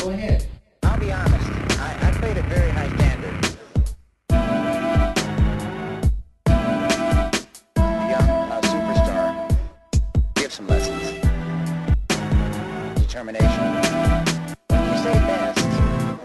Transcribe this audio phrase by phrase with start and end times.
[0.00, 0.46] Go ahead.
[0.82, 1.50] I'll be honest.
[1.78, 3.56] I, I played at very high standard.
[8.08, 9.58] Young uh, superstar.
[10.36, 11.02] Give some lessons.
[12.98, 13.74] Determination.
[14.70, 15.66] You say best,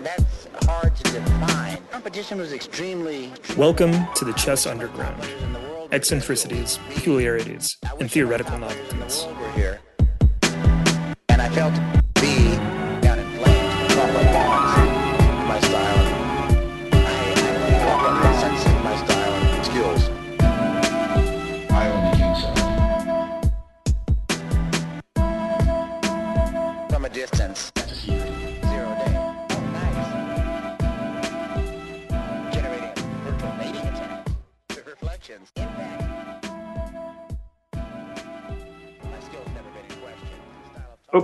[0.01, 1.77] that's hard to define.
[1.91, 3.33] Competition was extremely.
[3.57, 5.21] Welcome to the Chess Underground.
[5.91, 9.27] Eccentricities, peculiarities, and theoretical novelties.
[9.53, 9.81] Here.
[11.27, 11.73] And I felt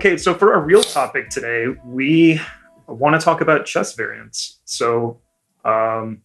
[0.01, 2.41] Okay, so for our real topic today, we
[2.87, 4.59] want to talk about chess variants.
[4.65, 5.21] So,
[5.63, 6.23] um,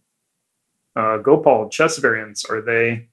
[0.95, 3.09] uh, Gopal, chess variants are they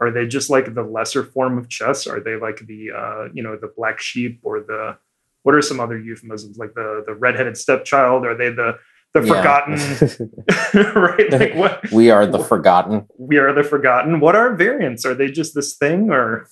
[0.00, 2.06] are they just like the lesser form of chess?
[2.06, 4.96] Are they like the uh, you know the black sheep or the
[5.42, 8.24] what are some other euphemisms like the the redheaded stepchild?
[8.24, 8.78] Are they the
[9.12, 9.74] the forgotten?
[11.02, 13.06] right, like what we are the forgotten.
[13.18, 14.20] we are the forgotten.
[14.20, 15.04] What are variants?
[15.04, 16.48] Are they just this thing or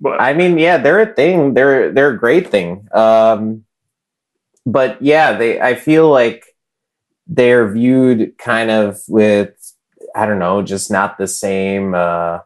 [0.00, 0.20] what?
[0.20, 1.54] I mean, yeah, they're a thing.
[1.54, 2.88] They're they're a great thing.
[2.92, 3.64] Um,
[4.66, 5.60] but yeah, they.
[5.60, 6.44] I feel like
[7.26, 9.54] they're viewed kind of with
[10.14, 12.40] I don't know, just not the same uh,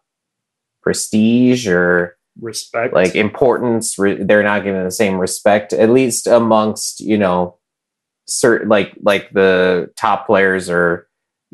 [0.82, 3.98] prestige or respect like importance.
[3.98, 7.58] Re- they're not given the same respect, at least amongst you know,
[8.26, 11.08] certain like like the top players or.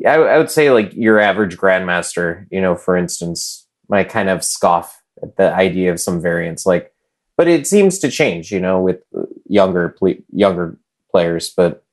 [0.07, 4.45] I, I would say like your average grandmaster, you know, for instance, might kind of
[4.45, 4.98] scoff
[5.37, 6.93] the idea of some variants, like,
[7.37, 9.01] but it seems to change, you know, with
[9.47, 10.77] younger ple- younger
[11.11, 11.83] players, but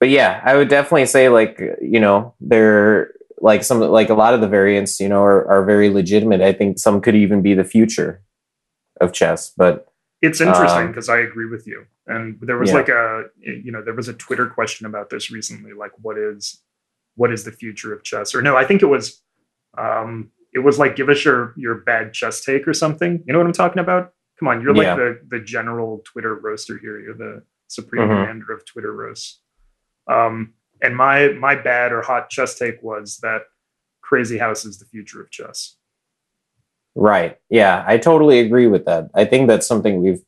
[0.00, 4.34] but yeah, I would definitely say like you know they're like some like a lot
[4.34, 6.40] of the variants, you know, are, are very legitimate.
[6.40, 8.22] I think some could even be the future
[9.00, 9.86] of chess, but
[10.22, 11.86] It's interesting Um, because I agree with you.
[12.06, 12.76] And there was Yeah.
[12.76, 16.62] like a you know there was a Twitter question about this recently, like what is
[17.14, 18.34] what is the future of chess?
[18.34, 19.22] Or no, I think it was
[19.76, 23.22] um it was like give us your your bad chess take or something.
[23.26, 24.12] You know what I'm talking about?
[24.38, 24.96] Come on, you're like Yeah.
[24.96, 26.98] the the general Twitter roaster here.
[27.00, 28.08] You're the supreme Mhm.
[28.22, 29.40] commander of Twitter roasts.
[30.08, 33.42] Um and my my bad or hot chess take was that
[34.02, 35.76] Crazy House is the future of chess.
[36.94, 37.38] Right.
[37.48, 39.08] Yeah, I totally agree with that.
[39.14, 40.22] I think that's something we've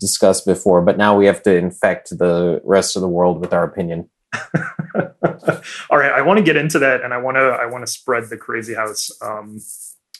[0.00, 3.62] discussed before, but now we have to infect the rest of the world with our
[3.64, 4.10] opinion.
[5.90, 7.90] All right, I want to get into that, and I want to I want to
[7.90, 9.60] spread the crazy house um,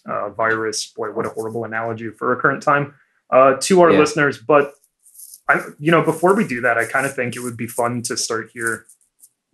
[0.07, 0.87] uh, virus.
[0.87, 2.95] Boy, what a horrible analogy for a current time
[3.31, 3.99] uh, to our Yeah.
[3.99, 4.39] listeners.
[4.39, 4.73] But
[5.49, 8.03] I, you know, before we do that, I kind of think it would be fun
[8.03, 8.87] to start here.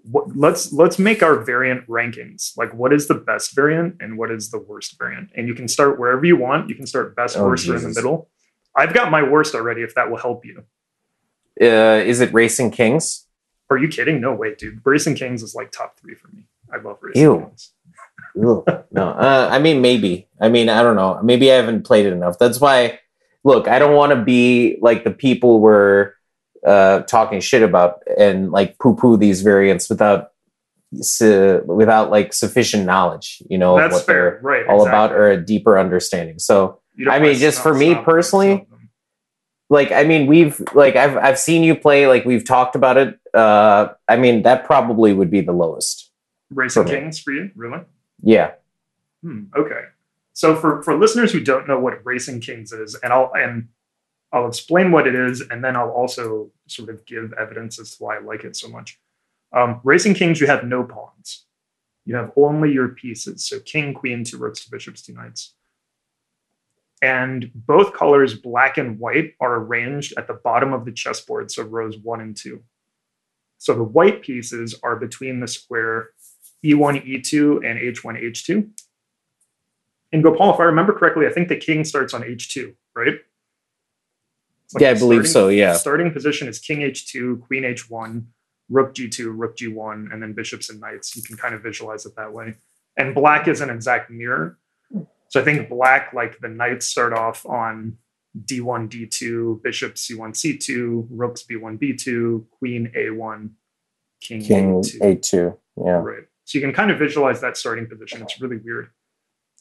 [0.03, 2.57] What, let's let's make our variant rankings.
[2.57, 5.31] Like, what is the best variant and what is the worst variant?
[5.35, 6.69] And you can start wherever you want.
[6.69, 8.29] You can start best, Oh, worst, or in the middle.
[8.77, 9.83] I've got my worst already.
[9.83, 10.65] If that will help you.
[11.61, 13.27] Uh, is it Racing Kings?
[13.71, 14.21] Are you kidding?
[14.21, 14.81] No way, dude.
[14.85, 16.47] Racing Kings is like top three for me.
[16.73, 17.41] I love Racing Ew.
[17.41, 17.71] Kings.
[18.37, 18.85] Ugh.
[18.91, 20.29] no, uh, I mean maybe.
[20.41, 21.21] I mean I don't know.
[21.23, 22.39] Maybe I haven't played it enough.
[22.39, 23.01] That's why.
[23.45, 26.13] Look, I don't want to be like the people we're
[26.67, 30.31] uh, talking shit about and like poo poo these variants without
[30.95, 33.43] su- without like sufficient knowledge.
[33.49, 34.67] You know, of That's what fair, they're right?
[34.67, 36.39] all about or a deeper understanding.
[36.39, 38.67] So I mean, just for me personally.
[39.75, 43.19] Like I mean we've like I've I've seen you play like we've talked about it.
[43.35, 46.11] Uh, I mean that probably would be the lowest.
[46.51, 46.89] Racing for.
[46.89, 47.81] Kings for you, really?
[48.23, 48.53] Yeah.
[49.23, 49.83] Hmm, okay.
[50.33, 53.69] So for for listeners who don't know what Racing Kings is, and I'll and
[54.33, 58.03] I'll explain what it is, and then I'll also sort of give evidence as to
[58.03, 58.99] why I like it so much.
[59.53, 61.47] Um, Racing Kings, you have no pawns.
[62.05, 63.47] You have only your pieces.
[63.47, 65.55] So king, queen, two rooks, two bishops, two knights.
[67.05, 71.63] And both colors, black and white, are arranged at the bottom of the chessboard, so
[71.63, 72.63] rows one and two.
[73.59, 76.11] So the white pieces are between the square
[76.65, 78.71] E E1, E2, and H1, H2.
[80.13, 83.19] In Gopal, if I remember correctly, I think the king starts on H2, right?
[84.73, 85.75] Like Yeah, I believe starting- so, yeah.
[85.75, 88.25] Starting position is king H2, queen H1,
[88.71, 91.15] rook G2, rook G1, and then bishops and knights.
[91.15, 92.55] You can kind of visualize it that way.
[92.97, 94.59] And black is an exact mirror.
[95.35, 97.99] So I think black, like the knights start off on
[98.45, 103.51] D1, D2, bishop C1, C2, rooks B1, B2, queen A1,
[104.21, 105.03] king, King A2.
[105.03, 105.59] A two.
[105.77, 105.91] Yeah.
[105.95, 106.23] Right.
[106.45, 108.23] So you can kind of visualize that starting position.
[108.23, 108.91] It's really weird.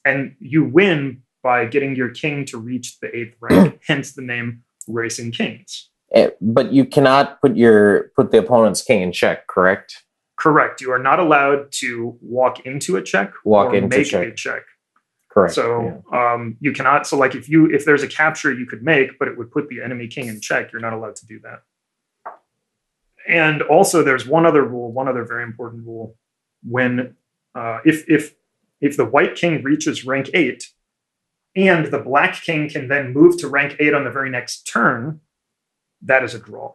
[0.06, 4.62] And you win by getting your king to reach the eighth rank, hence the name
[4.88, 5.90] Racing Kings.
[6.14, 10.04] Eh, but you cannot put your put the opponent's king in check, correct?
[10.38, 10.82] Correct.
[10.82, 14.28] You are not allowed to walk into a check Walk or into make check.
[14.28, 14.62] a check.
[15.34, 15.56] Correct.
[15.56, 17.08] So um, you cannot.
[17.08, 19.68] So like if you if there's a capture you could make, but it would put
[19.68, 21.64] the enemy king in check, you're not allowed to do that.
[23.28, 26.16] And also, there's one other rule, one other very important rule.
[26.62, 27.16] When
[27.56, 28.36] uh, if if
[28.80, 30.70] if the white king reaches rank eight,
[31.56, 35.20] and the black king can then move to rank eight on the very next turn,
[36.04, 36.74] that is a draw.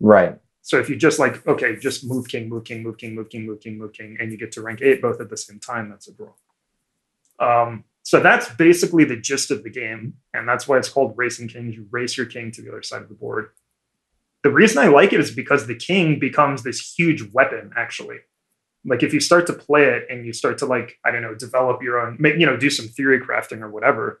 [0.00, 0.38] right.
[0.64, 3.46] So if you just like, okay, just move king, move king, move king, move king,
[3.46, 5.90] move king, move king, and you get to rank eight both at the same time,
[5.90, 6.32] that's a draw.
[7.42, 11.48] Um, so that's basically the gist of the game, and that's why it's called Racing
[11.48, 11.74] Kings.
[11.76, 13.50] You race your king to the other side of the board.
[14.42, 18.18] The reason I like it is because the king becomes this huge weapon, actually.
[18.84, 21.34] Like if you start to play it and you start to like, I don't know,
[21.36, 24.20] develop your own, you know, do some theory crafting or whatever,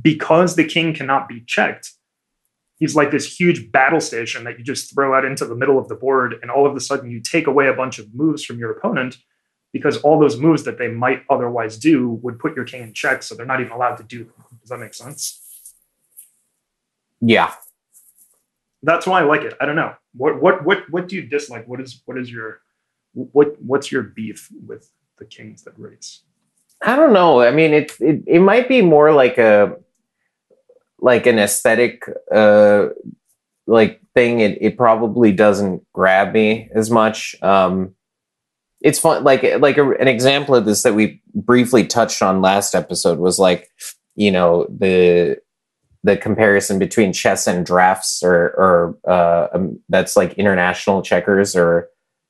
[0.00, 1.92] because the king cannot be checked,
[2.78, 5.86] he's like this huge battle station that you just throw out into the middle of
[5.86, 8.58] the board and all of a sudden you take away a bunch of moves from
[8.58, 9.18] your opponent
[9.74, 13.22] because all those moves that they might otherwise do would put your king in check
[13.22, 15.42] so they're not even allowed to do them does that make sense
[17.20, 17.52] Yeah.
[18.82, 21.66] that's why i like it i don't know what what what what do you dislike
[21.68, 22.60] what is what is your
[23.12, 26.22] what what's your beef with the kings that race
[26.82, 27.40] I don't know.
[27.40, 29.76] I mean, it it, it might be more like a
[30.98, 32.88] like an aesthetic uh
[33.66, 34.40] like thing.
[34.40, 37.36] It it probably doesn't grab me as much.
[37.40, 37.94] Um
[38.84, 42.74] it's fun like like a, an example of this that we briefly touched on last
[42.74, 43.70] episode was like
[44.14, 45.36] you know the
[46.04, 51.88] the comparison between chess and drafts or or uh um, that's like international checkers or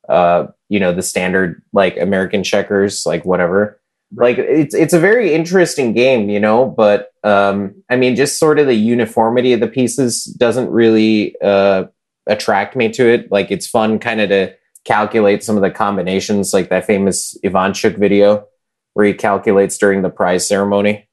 [0.09, 3.81] uh you know the standard like american checkers like whatever.
[4.17, 8.61] Like it's it's a very interesting game you know but um i mean just sort
[8.61, 11.87] of the uniformity of the pieces doesn't really uh
[12.27, 13.31] attract me to it.
[13.31, 14.55] Like it's fun kind of to
[14.85, 18.47] calculate some of the combinations like that famous ivanchuk video
[18.93, 21.09] where he calculates during the prize ceremony?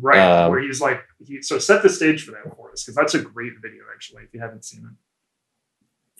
[0.00, 2.96] Right Um, where he's like he, so set the stage for that for us because
[2.96, 4.90] that's a great video actually if you haven't seen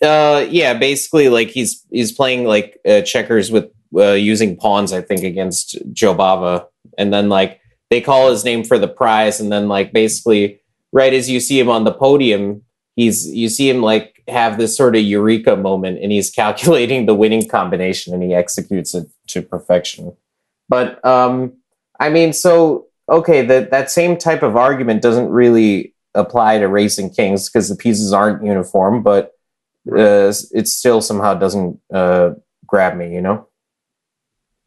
[0.01, 0.05] it.
[0.05, 5.01] Uh yeah basically like he's he's playing like uh, checkers with uh, using pawns i
[5.01, 6.67] think against joe bava.
[6.97, 7.59] And then like
[7.89, 11.59] they call his name for the prize and then like basically right as you see
[11.59, 12.63] him on the podium
[12.95, 17.15] he's you see him like have this sort of eureka moment and he's calculating the
[17.15, 20.15] winning combination and he executes it to perfection
[20.69, 21.53] but um
[21.99, 27.09] i mean so okay that that same type of argument doesn't really apply to racing
[27.09, 29.35] kings because the pieces aren't uniform but
[29.91, 32.31] uh, it still somehow doesn't uh,
[32.65, 33.47] grab me, you know?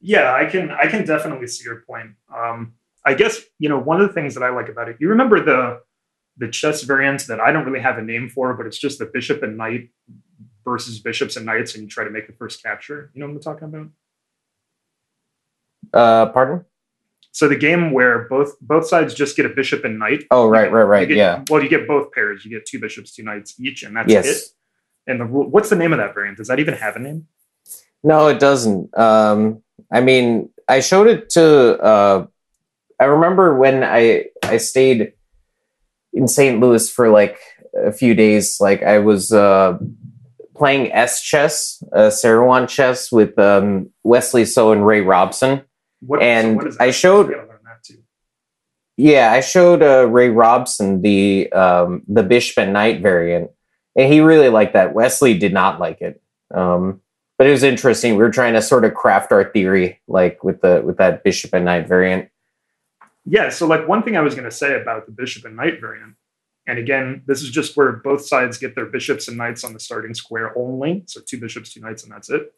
[0.01, 2.13] Yeah, I can I can definitely see your point.
[2.33, 2.75] Um,
[3.05, 4.97] I guess you know one of the things that I like about it.
[5.01, 5.81] You remember the
[6.39, 9.07] the chess variant that I don't really have a name for, but it's just the
[9.07, 9.91] bishop and knight
[10.65, 13.11] versus bishops and knights, and you try to make the first capture.
[13.15, 13.89] You know what I'm talking about?
[15.93, 16.65] Uh, pardon?
[17.33, 20.25] So the game where both both sides just get a bishop and knight.
[20.31, 21.09] Oh, right, get- right, right.
[21.09, 21.45] get- Yeah.
[21.49, 22.45] Well, you get both pairs.
[22.45, 24.27] You get two bishops, two knights each, and that's Yes.
[24.27, 24.43] it.
[25.07, 25.49] And the rule.
[25.49, 26.37] What's the name of that variant?
[26.39, 27.29] Does that even have a name?
[28.03, 28.97] No, it doesn't.
[28.99, 31.45] Um, I mean, I showed it to.
[31.81, 32.27] Uh,
[33.01, 35.13] I remember when I I stayed
[36.13, 36.61] in St.
[36.61, 37.39] Louis for like
[37.77, 38.59] a few days.
[38.61, 39.79] Like I was uh,
[40.57, 45.63] playing S chess, uh, Seirawan chess with um, Wesley So and Ray Robson.
[46.01, 47.99] What, And is I showed- gotta learn that too.
[48.97, 53.51] Yeah, I showed uh, Ray Robson the um, the bishop and knight variant,
[53.97, 54.93] and he really liked that.
[54.95, 56.21] Wesley did not like it,
[56.53, 57.01] um,
[57.37, 58.13] but it was interesting.
[58.17, 61.53] We were trying to sort of craft our theory, like with the with that bishop
[61.55, 62.29] and knight variant.
[63.25, 65.81] Yeah, so like one thing I was going to say about the bishop and knight
[65.81, 66.15] variant,
[66.67, 69.81] and again, this is just where both sides get their bishops and knights on the
[69.81, 71.03] starting square only.
[71.07, 72.53] So two bishops, two knights, and that's it.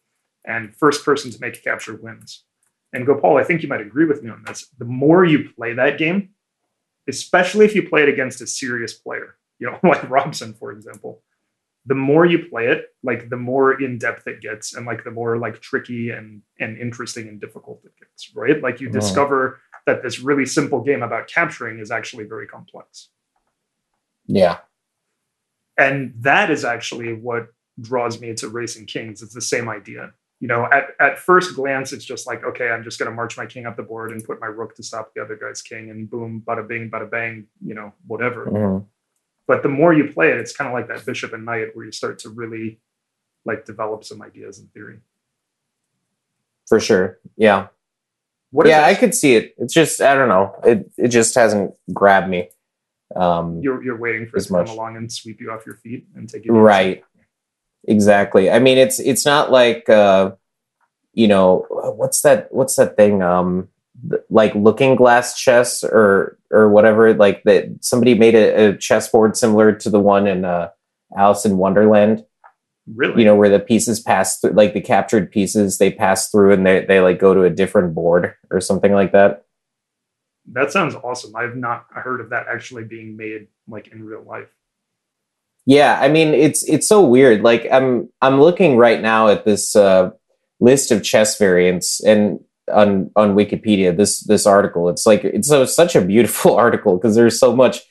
[0.45, 2.45] And first person to make a capture wins.
[2.93, 4.67] And Gopal, I think you might agree with me on this.
[4.79, 6.31] The more you play that game,
[7.09, 11.23] especially if you play it against a serious player, you know, like Robson, for example,
[11.87, 15.11] the more you play it, like the more in depth it gets, and like the
[15.11, 18.61] more like tricky and and interesting and difficult it gets, right?
[18.61, 18.93] Like you Mhm.
[18.93, 23.09] discover that this really simple game about capturing is actually very complex.
[24.27, 24.59] Yeah,
[25.77, 27.49] And that is actually what
[27.81, 29.23] draws me to Racing Kings.
[29.23, 30.13] It's the same idea.
[30.39, 33.37] You know, at, at first glance, it's just like, okay, I'm just going to march
[33.37, 35.91] my king up the board and put my rook to stop the other guy's king,
[35.91, 38.47] and boom, bada bing, bada bang, you know, whatever.
[38.47, 38.87] Mhm.
[39.47, 41.85] But the more you play it, it's kind of like that bishop and knight where
[41.85, 42.81] you start to really
[43.45, 45.01] like develop some ideas in theory.
[46.69, 47.19] for sure.
[47.37, 47.67] Yeah,
[48.51, 49.55] What yeah, I could see it.
[49.59, 50.55] It's just I don't know.
[50.65, 52.49] It it just hasn't grabbed me.
[53.15, 56.07] Um, You're you're waiting for it to come along and sweep you off your feet
[56.15, 56.53] and take you.
[56.53, 57.05] right.
[57.89, 58.51] Exactly.
[58.51, 60.33] I mean, it's it's not like uh,
[61.15, 63.69] you know what's that what's that thing um
[64.31, 69.73] like looking glass chess or or whatever like that somebody made a, a chessboard similar
[69.73, 70.69] to the one in uh
[71.17, 72.25] alice in wonderland
[72.95, 73.21] Really?
[73.21, 76.67] you know where the pieces pass through like the captured pieces they pass through and
[76.67, 79.45] they, they like go to a different board or something like that
[80.53, 81.37] that sounds awesome.
[81.37, 84.49] I've not heard of that actually being made like in real life.
[85.67, 89.77] yeah i mean it's it's so weird like i'm i'm looking right now at this
[89.77, 90.11] uh
[90.59, 92.41] list of chess variants and
[92.73, 97.15] on on wikipedia this this article it's like it's so such a beautiful article because
[97.15, 97.83] there's so much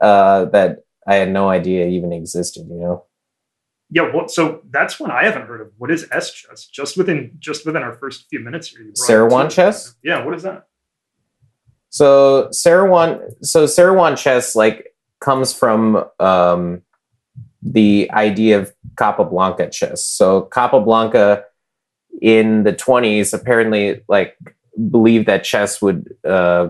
[0.00, 3.04] uh that i had no idea even existed you know
[3.92, 5.72] Yeah, well, so that's one I haven't heard of.
[5.78, 6.66] What is S chess?
[6.66, 8.80] Just within just within our first few minutes here.
[8.82, 9.94] you brought it Seirawan to- chess?
[10.02, 10.66] Yeah, what is that?
[11.88, 16.82] So Seirawan, so Seirawan chess like comes from um,
[17.62, 20.04] the idea of Capablanca chess.
[20.04, 21.44] So Capablanca
[22.22, 24.36] in the twenties apparently like
[24.90, 26.68] believed that chess would, uh,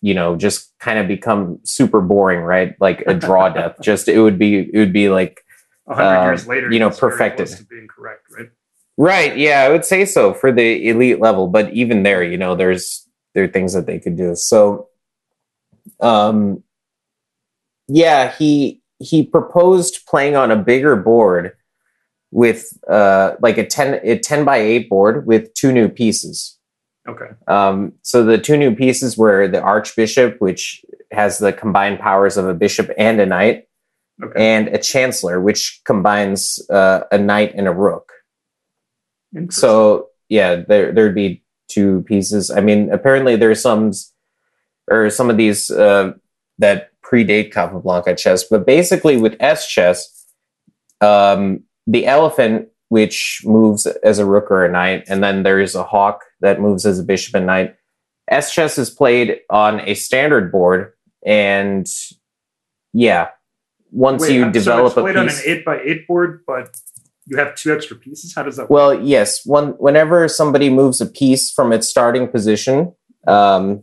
[0.00, 2.74] you know, just kind of become super boring, right?
[2.80, 3.76] Like a draw death.
[3.82, 5.42] Just it would be it would be like
[5.88, 7.48] hundred years later, you know, perfected.
[7.68, 8.50] being correct, right?
[8.98, 9.36] Right.
[9.36, 13.06] Yeah, I would say so for the elite level, but even there, you know, there's
[13.34, 14.34] there are things that they could do.
[14.34, 14.88] So,
[16.00, 16.62] um,
[17.88, 21.52] yeah, he he proposed playing on a bigger board
[22.32, 26.58] with uh like a ten a ten by eight board with two new pieces.
[27.08, 27.26] Okay.
[27.46, 32.48] Um, so the two new pieces were the archbishop, which has the combined powers of
[32.48, 33.65] a bishop and a knight,
[34.22, 34.54] Okay.
[34.56, 38.12] and a chancellor, which combines uh, a knight and a rook.
[39.50, 42.50] So yeah, there there'd be two pieces.
[42.50, 43.92] I mean, apparently there's some
[44.90, 46.12] or some of these uh,
[46.58, 50.26] that predate Capablanca chess, but basically with S chess,
[51.00, 55.82] um, the elephant which moves as a rook or a knight, and then there's a
[55.82, 57.76] hawk that moves as a bishop and knight.
[58.28, 60.92] S chess is played on a standard board,
[61.24, 61.86] and
[62.92, 63.28] yeah,
[63.96, 66.78] once Wait, you so develop it's played a on an eight by eight board, but
[67.26, 68.34] you have two extra pieces.
[68.34, 68.70] How does that work?
[68.70, 69.44] Well, yes.
[69.46, 72.94] One, whenever somebody moves a piece from its starting position,
[73.26, 73.82] um,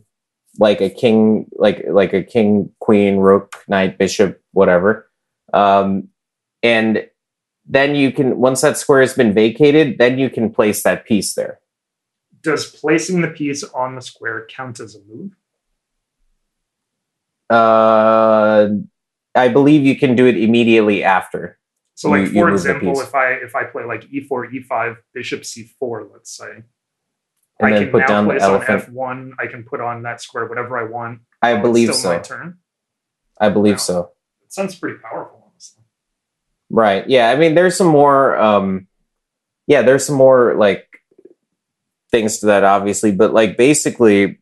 [0.58, 5.10] like a king, like like a king, queen, rook, knight, bishop, whatever,
[5.52, 6.08] um,
[6.62, 7.08] and
[7.66, 11.34] then you can once that square has been vacated, then you can place that piece
[11.34, 11.58] there.
[12.40, 15.32] Does placing the piece on the square count as a move?
[17.50, 18.68] Uh,
[19.34, 21.58] I believe you can do it immediately after.
[21.94, 24.46] So, like You- you for the example, if I if I play like e four,
[24.46, 26.50] e five, bishop c four, let's say,
[27.60, 28.82] And I then can put now down the place on elephant.
[28.82, 29.34] f one.
[29.38, 31.20] I can put on that square whatever I want.
[31.42, 32.18] I believe so.
[32.20, 32.58] turn.
[33.40, 33.78] I believe Wow.
[33.78, 34.10] so.
[34.44, 35.84] It sounds pretty powerful, honestly.
[36.70, 37.08] Right.
[37.08, 37.30] Yeah.
[37.30, 38.36] I mean, there's some more.
[38.36, 38.88] Um,
[39.66, 40.86] yeah, there's some more like
[42.10, 44.40] things to that, obviously, but like basically,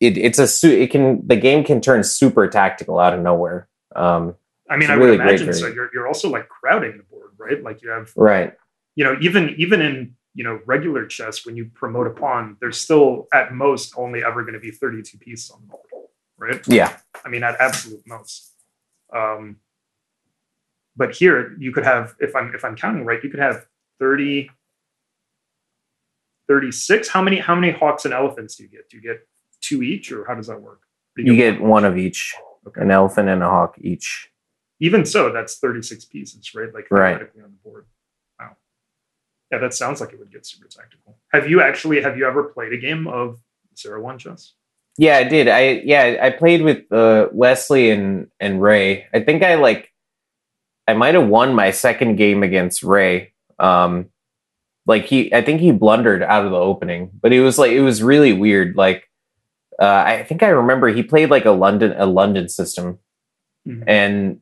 [0.00, 3.68] it, it's a su- it can the game can turn super tactical out of nowhere.
[3.96, 4.34] Um,
[4.68, 5.66] I mean, I really would imagine so.
[5.66, 7.62] You're you're also like crowding the board, right?
[7.62, 8.54] Like you have right.
[8.94, 12.78] you know even even in you know regular chess when you promote a pawn there's
[12.78, 16.96] still at most only ever going to be 32 pieces on the board right Yeah.
[17.24, 18.52] i mean at absolute most
[19.12, 19.56] um
[20.96, 23.66] but here you could have if i'm if i'm counting right you could have
[23.98, 24.50] 30
[26.48, 29.26] 36 how many how many hawks and elephants do you get do you get
[29.60, 30.80] two each or how does that work
[31.16, 32.34] Do You get one of each,
[32.66, 32.82] Okay.
[32.82, 34.30] an elephant and a hawk each.
[34.80, 37.10] even so that's 36 pieces right like Right.
[37.16, 37.86] theoretically on the board
[38.38, 38.56] wow
[39.50, 42.44] yeah that sounds like it would get super tactical have you actually have you ever
[42.44, 43.38] played a game of
[43.76, 44.54] Seirawan chess
[44.98, 45.48] Yeah, I did.
[45.48, 49.06] I yeah, I played with uh, Wesley and and Ray.
[49.14, 49.90] I think I like
[50.86, 53.32] I might have won my second game against Ray.
[53.58, 54.10] Um
[54.86, 57.80] like he I think he blundered out of the opening, but it was like it
[57.80, 58.76] was really weird.
[58.76, 59.08] Like
[59.80, 62.98] uh I think I remember he played like a London a London system
[63.66, 63.84] Mhm.
[63.86, 64.40] and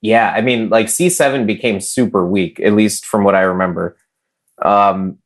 [0.00, 3.96] yeah, I mean like C7 became super weak at least from what I remember.
[4.62, 5.18] Um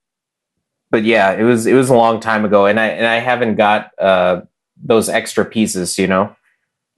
[0.90, 3.56] but yeah, it was it was a long time ago, and I and I haven't
[3.56, 4.40] got uh,
[4.82, 6.34] those extra pieces, you know.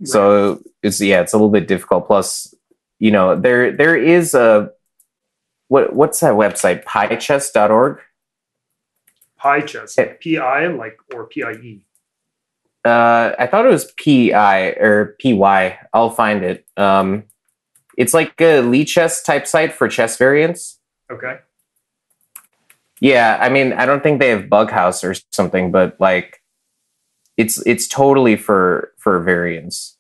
[0.05, 2.07] So it's yeah, it's a little bit difficult.
[2.07, 2.55] Plus,
[3.01, 4.71] you know, there there is a
[5.67, 6.85] what what's that website?
[6.85, 7.99] Pychess.org.
[9.37, 10.39] pi chess Yeah.
[10.41, 11.59] pi like or pie
[12.85, 15.79] Uh, I thought it was PI or PY.
[15.93, 16.67] I'll find it.
[16.77, 17.25] Um,
[17.99, 20.79] it's like a Lichess type site for chess variants.
[21.13, 21.41] okay
[23.01, 26.43] Yeah, I mean, I don't think they have Bughouse or something, but like,
[27.37, 29.97] it's it's totally for for variants.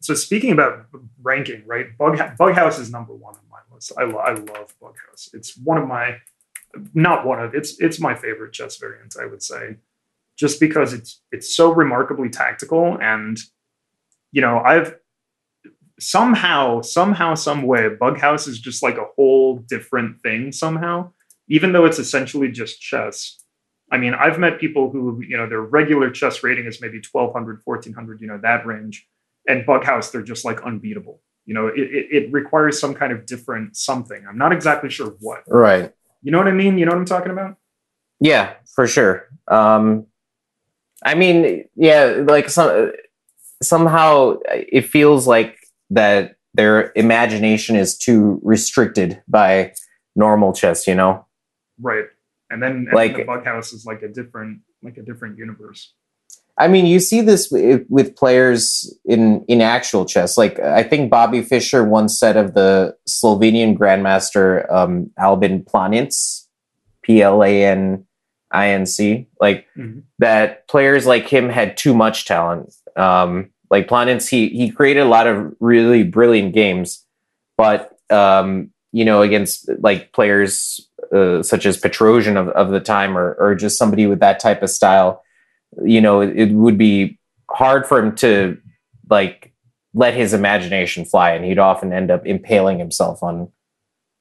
[0.00, 0.86] so speaking about
[1.22, 1.96] ranking, right?
[1.98, 3.92] Bug Bughouse is number one on my list.
[3.98, 5.32] I, lo- I love Bughouse.
[5.34, 6.16] It's one of my,
[6.94, 9.16] not one of it's it's my favorite chess variant.
[9.20, 9.76] I would say,
[10.38, 13.38] just because it's it's so remarkably tactical and,
[14.32, 14.96] you know, I've
[16.00, 21.12] somehow somehow some way Bughouse is just like a whole different thing somehow,
[21.48, 23.38] even though it's essentially just chess.
[23.90, 27.60] I mean, I've met people who, you know, their regular chess rating is maybe 1200,
[27.64, 29.06] 1400, you know, that range
[29.48, 31.20] and Bughouse, they're just like unbeatable.
[31.44, 34.24] You know, it, it, it, requires some kind of different something.
[34.28, 35.42] I'm not exactly sure what.
[35.48, 35.92] Right.
[36.22, 36.78] You know what I mean?
[36.78, 37.56] You know what I'm talking about?
[38.20, 39.28] Yeah, for sure.
[39.48, 40.06] Um,
[41.04, 42.92] I mean, yeah, like some
[43.62, 45.58] somehow it feels like
[45.90, 49.74] that their imagination is too restricted by
[50.14, 50.86] normal chess.
[50.86, 51.26] You know?
[51.80, 52.04] Right.
[52.50, 55.92] And then and like the Bughouse is like a different like a different universe.
[56.58, 60.36] I mean, you see this with players in in actual chess.
[60.36, 66.14] Like I think Bobby Fischer once said of the Slovenian grandmaster um, Albin Planinc,
[67.02, 68.06] P L A N
[68.52, 70.00] I N C, like mm-hmm.
[70.18, 72.74] that players like him had too much talent.
[72.96, 77.04] Um, like Planinc, he he created a lot of really brilliant games,
[77.56, 80.80] but um, you know, against like players
[81.12, 84.62] uh, such as Petrosian of, of the time, or or just somebody with that type
[84.62, 85.22] of style
[85.80, 87.18] you know, it, it would be
[87.50, 88.58] hard for him to
[89.08, 89.52] like
[89.94, 93.50] let his imagination fly, and he'd often end up impaling himself on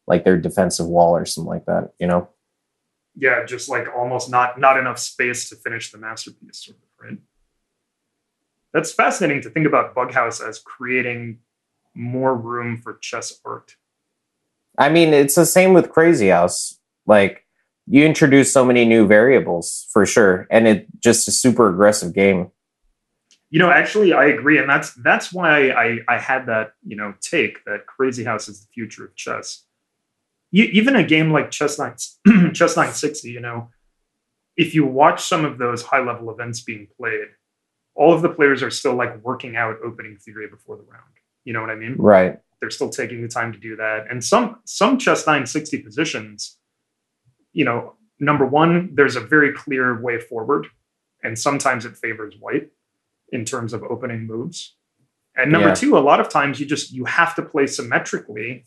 [0.07, 1.93] like their defensive wall or something like that.
[1.99, 2.29] You know?
[3.15, 7.19] Yeah, just like almost not not enough space to finish the masterpiece, sort of, right?
[8.73, 11.39] That's fascinating to think about Bughouse as creating
[11.93, 13.75] more room for chess art.
[14.77, 16.79] I mean, it's the same with Crazy House.
[17.05, 17.45] Like
[17.87, 22.51] you introduce so many new variables for sure, and it just a super aggressive game.
[23.49, 27.13] You know, actually, I agree, and that's that's why I I had that you know
[27.19, 29.65] take that Crazy House is the future of chess.
[30.51, 31.95] You, even a game like Chess Nine
[32.53, 33.69] Chess Nine Sixty, you know,
[34.57, 37.27] if you watch some of those high level events being played,
[37.95, 41.03] all of the players are still like working out opening theory before the round.
[41.45, 41.95] You know what I mean?
[41.97, 42.37] Right.
[42.59, 46.57] They're still taking the time to do that, and some some Chess Nine Sixty positions
[47.53, 50.67] you know, number one, there's a very clear way forward,
[51.23, 52.69] and sometimes it favors white
[53.31, 54.75] in terms of opening moves.
[55.35, 55.75] And number yeah.
[55.75, 58.65] two, a lot of times you just you have to play symmetrically,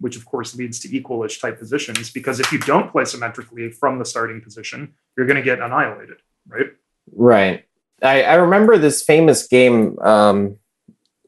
[0.00, 2.10] which of course leads to equalish type positions.
[2.10, 6.18] Because if you don't play symmetrically from the starting position, you're going to get annihilated,
[6.46, 6.66] right?
[7.12, 7.64] Right.
[8.02, 9.98] I, I remember this famous game.
[10.00, 10.58] Um,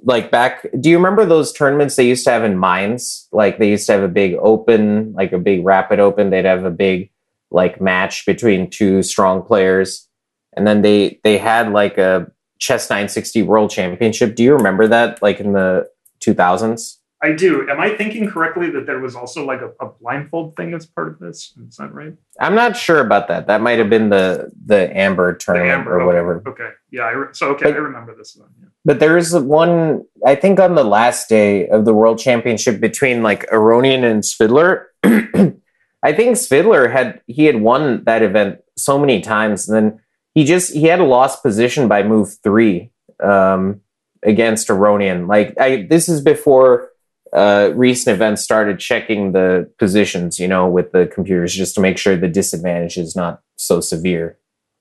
[0.02, 3.28] like back do you remember those tournaments they used to have in Mainz?
[3.32, 6.64] like they used to have a big open like a big rapid open they'd have
[6.64, 7.10] a big
[7.50, 10.08] like match between two strong players
[10.56, 15.20] and then they they had like a chess 960 world championship do you remember that
[15.22, 15.88] like in the
[16.20, 16.96] 2000s
[17.26, 17.68] I do.
[17.68, 21.08] Am I thinking correctly that there was also like a, a, blindfold thing as part
[21.08, 21.52] of this?
[21.68, 22.14] Is that right?
[22.40, 23.48] I'm not sure about that.
[23.48, 26.06] That might have been the the Amber tournament the Amber, or okay.
[26.06, 26.42] whatever.
[26.46, 26.70] Okay.
[26.90, 27.02] Yeah.
[27.02, 28.50] I re- so okay, but, I remember this one.
[28.60, 28.68] Yeah.
[28.84, 30.04] But there is one.
[30.24, 34.84] I think on the last day of the World Championship between like Aronian and Svidler.
[36.02, 40.00] I think Svidler had he had won that event so many times, and then
[40.34, 43.80] he just he had a lost position by move three um,
[44.22, 45.26] against Aronian.
[45.26, 46.90] Like I, this is before
[47.32, 51.98] uh, recent events started checking the positions, you know, with the computers just to make
[51.98, 54.38] sure the disadvantage is not so severe.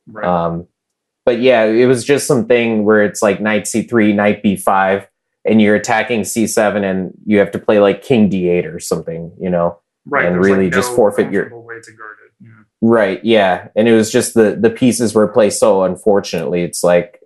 [0.08, 0.26] Right.
[0.26, 0.68] Um,
[1.26, 5.08] but yeah, it was just something where it's like knight c3, knight b5,
[5.44, 9.50] and you're attacking c7, and you have to play like king d8 or something, you
[9.50, 10.26] know, right?
[10.26, 12.32] And really like just forfeit your way to guard it.
[12.42, 12.50] Yeah.
[12.82, 13.26] Right.
[13.26, 16.62] Yeah, and it was just the the pieces were placed so unfortunately.
[16.62, 17.22] It's like,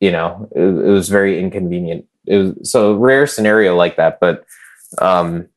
[0.00, 4.44] you know, it, it was very inconvenient it was so rare scenario like that, but
[4.98, 5.48] um,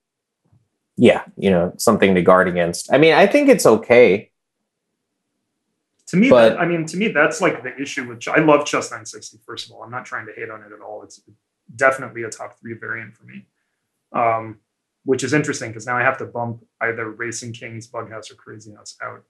[0.97, 2.91] yeah, you know, something to guard against.
[2.91, 4.32] I mean, I think it's okay.
[6.08, 8.27] To me, but, that, I mean, to me, that's like the issue with.
[8.27, 9.39] I love Chess 960.
[9.45, 11.03] First of all, I'm not trying to hate on it at all.
[11.03, 11.21] It's
[11.75, 13.45] definitely a top three variant for me,
[14.13, 14.60] um,
[15.03, 18.73] which is interesting because now I have to bump either Racing Kings, Bughouse, or Crazy
[18.73, 19.23] House out.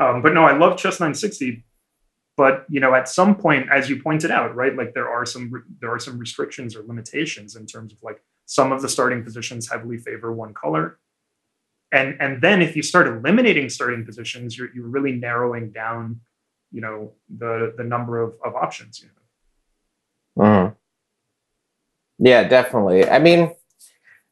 [0.00, 1.64] Um, but no, I love Chess 960
[2.38, 5.52] but you know at some point as you pointed out right like there are some
[5.80, 9.68] there are some restrictions or limitations in terms of like some of the starting positions
[9.68, 10.98] heavily favor one color.
[11.92, 16.20] And and then if you start eliminating starting positions you're, you're really narrowing down
[16.70, 20.44] you know the the number of, of options you know.
[20.44, 20.76] Mm.
[22.18, 23.08] yeah definitely.
[23.08, 23.52] I mean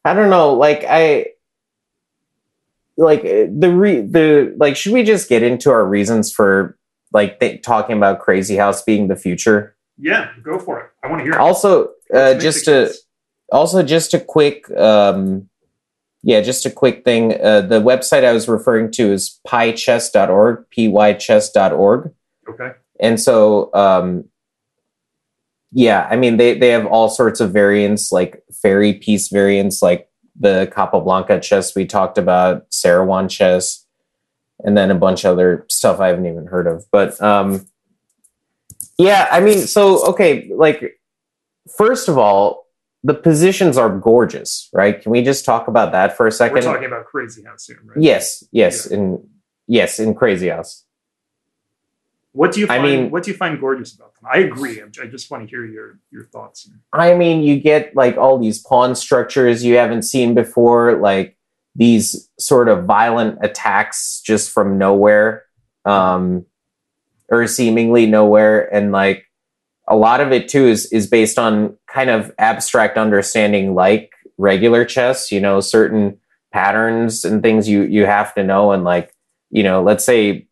[0.05, 1.27] i don't know like i
[2.97, 6.79] like the re the like should we just get into our reasons for
[7.17, 9.75] like talking about Crazy House being the future.
[9.99, 10.91] Yeah, go for it.
[11.03, 11.33] I want to hear.
[11.33, 11.41] it.
[11.41, 13.01] Also, uh, just case.
[13.51, 15.49] also just a quick um
[16.23, 22.13] yeah just a quick thing uh, the website i was referring to is pychess.org pychess.org
[22.49, 22.71] Okay.
[23.01, 24.25] and so um
[25.73, 30.09] yeah i mean they they have all sorts of variants like fairy piece variants like
[30.39, 33.86] the capablanca chess we talked about Seirawan chess
[34.65, 37.67] and then a bunch of other stuff i haven't even heard of but um
[38.99, 40.99] yeah i mean so okay like
[41.77, 42.67] first of all
[43.05, 46.55] the positions are gorgeous right can we just talk about that for a second?
[46.57, 48.03] We're talking about Crazy House here, right?
[48.03, 49.29] yes yes in
[49.67, 50.85] yes in crazy house
[52.33, 52.83] What do you I find?
[52.83, 54.25] mean- what do you find gorgeous about them?
[54.33, 54.81] I agree.
[54.81, 56.69] I'm- I just want to hear your your thoughts.
[56.93, 61.36] I mean, you get like all these pawn structures you haven't seen before, like
[61.77, 65.45] these sort of violent attacks just from nowhere,
[65.85, 66.47] um,
[67.29, 69.27] or seemingly nowhere, and like
[69.89, 74.85] a lot of it too is is based on kind of abstract understanding, like regular
[74.85, 75.31] chess.
[75.31, 76.19] You know, certain
[76.53, 79.15] patterns and things you you have to know, and like
[79.51, 80.47] you know, let's say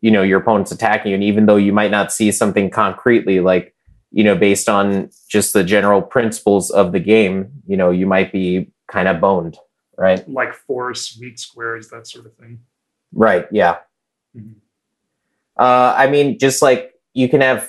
[0.00, 3.40] you know your opponent's attacking you, and even though you might not see something concretely,
[3.40, 3.74] like
[4.10, 8.32] you know, based on just the general principles of the game, you know, you might
[8.32, 9.58] be kind of boned,
[9.98, 10.26] right?
[10.28, 12.60] Like force, weak squares, that sort of thing.
[13.12, 13.46] Right.
[13.50, 13.78] Yeah.
[14.36, 14.54] Mhm.
[15.58, 17.68] Uh, I mean, just like you can have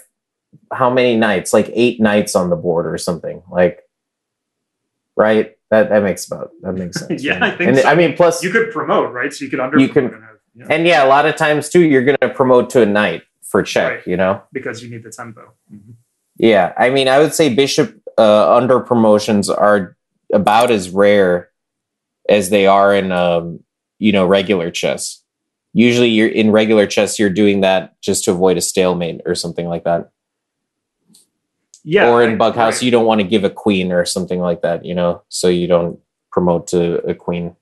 [0.72, 1.52] how many knights?
[1.54, 3.42] Like eight knights on the board or something.
[3.52, 3.82] Like,
[5.16, 5.56] right?
[5.72, 7.24] That that makes about that makes sense.
[7.24, 7.54] Yeah, right?
[7.54, 7.88] I think And so.
[7.88, 9.34] I mean, plus You could promote, right?
[9.34, 11.70] So you could under You can- and have, yeah, and yeah, a lot of times
[11.70, 13.92] too, you're going to promote to a knight for check.
[13.98, 14.08] Right.
[14.08, 14.44] You know.
[14.54, 15.54] because you need the tempo.
[15.74, 15.94] Mhm.
[16.38, 19.96] Yeah, I mean, I would say bishop uh, under promotions are
[20.34, 21.49] about as rare
[22.30, 23.60] as they are in, um,
[23.98, 25.22] you know, regular chess.
[25.74, 29.68] Usually, you're in regular chess, you're doing that just to avoid a stalemate or something
[29.68, 30.12] like that.
[31.84, 32.10] Yeah.
[32.12, 32.84] or in I- Bughouse, right.
[32.84, 35.68] you don't want to give a queen or something like that, you know, so you
[35.68, 36.00] don't
[36.32, 37.56] promote to a queen.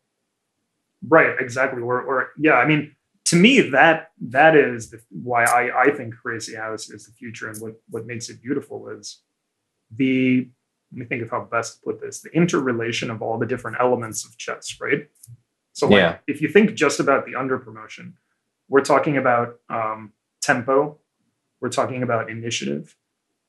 [1.08, 1.82] Right, exactly.
[1.82, 6.16] Or, or yeah, I mean, to me, that that is the, why I, I think
[6.16, 9.20] Crazy House is the future, and what what makes it beautiful is
[9.92, 10.48] the.
[10.92, 13.78] Let me think of how best to put this: the interrelation of all the different
[13.80, 14.78] elements of chess.
[14.80, 15.10] Right.
[15.74, 16.18] So, like, Yeah.
[16.28, 18.18] if you think just about the under promotion,
[18.70, 20.98] we're talking about um, tempo,
[21.62, 22.96] we're talking about initiative.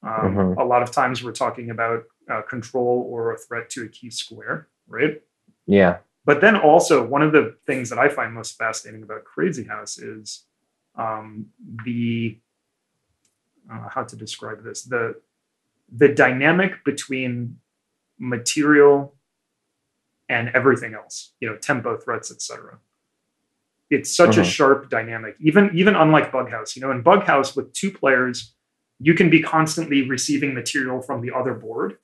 [0.03, 0.57] Um, Mhm.
[0.59, 4.11] A lot of times, we're talking about uh, control or a threat to a key
[4.11, 4.69] square.
[4.87, 5.23] Right.
[5.67, 5.99] Yeah.
[6.27, 9.97] But then also one of the things that I find most fascinating about Crazy House
[9.99, 10.45] is
[10.95, 11.47] um,
[11.85, 12.39] the
[13.71, 15.21] uh, how to describe this the
[15.95, 17.59] the dynamic between
[18.19, 19.15] material
[20.29, 21.33] and everything else.
[21.41, 22.79] You know, tempo, threats, etc.
[23.91, 24.53] It's such a Mhm.
[24.53, 25.37] sharp dynamic.
[25.41, 28.55] Even even unlike Bughouse, you know, in Bughouse with two players,
[28.99, 31.99] you can be constantly receiving material from the other board.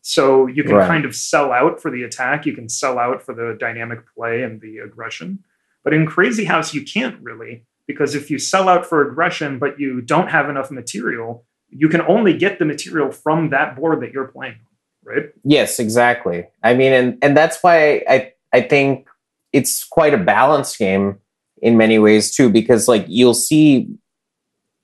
[0.00, 0.88] So you can Right.
[0.88, 4.42] kind of sell out for the attack, you can sell out for the dynamic play
[4.42, 5.44] and the aggression.
[5.84, 9.78] But in Crazy House, you can't really, because if you sell out for aggression, but
[9.78, 14.12] you don't have enough material, you can only get the material from that board that
[14.12, 15.24] you're playing, on, right?
[15.44, 16.46] Yes, exactly.
[16.62, 19.06] I mean, and and that's why I I think
[19.52, 21.18] it's quite a balanced game
[21.60, 23.88] in many ways too, because like you'll see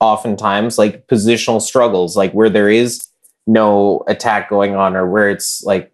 [0.01, 3.07] oftentimes like positional struggles, like where there is
[3.47, 5.93] no attack going on, or where it's like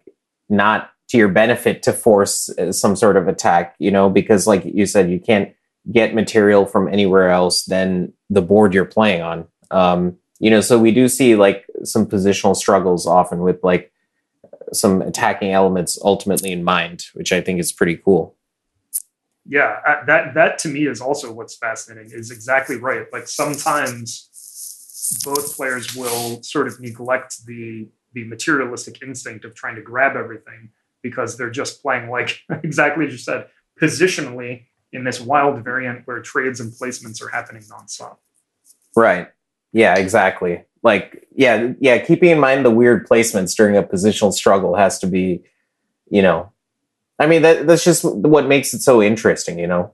[0.49, 4.63] not to your benefit to force uh, some sort of attack, you know, because like
[4.65, 5.53] you said, you can't
[5.91, 9.47] get material from anywhere else than the board you're playing on.
[9.71, 13.93] Um, you know, so we do see like some positional struggles often with like
[14.73, 18.35] some attacking elements ultimately in mind, which I think is pretty cool.
[19.45, 22.11] Yeah, uh, that that to me is also what's fascinating.
[22.11, 23.05] Is exactly right.
[23.13, 29.83] Like sometimes both players will sort of neglect the the materialistic instinct of trying to
[29.83, 30.69] grab everything
[31.03, 33.47] because they're just playing like exactly as you said
[33.79, 38.17] positionally in this wild variant where trades and placements are happening nonstop.
[38.95, 39.29] Right.
[39.71, 40.63] Yeah, exactly.
[40.83, 45.07] Like, yeah, yeah, keeping in mind the weird placements during a positional struggle has to
[45.07, 45.43] be,
[46.09, 46.51] you know,
[47.19, 49.93] I mean, that that's just what makes it so interesting, you know?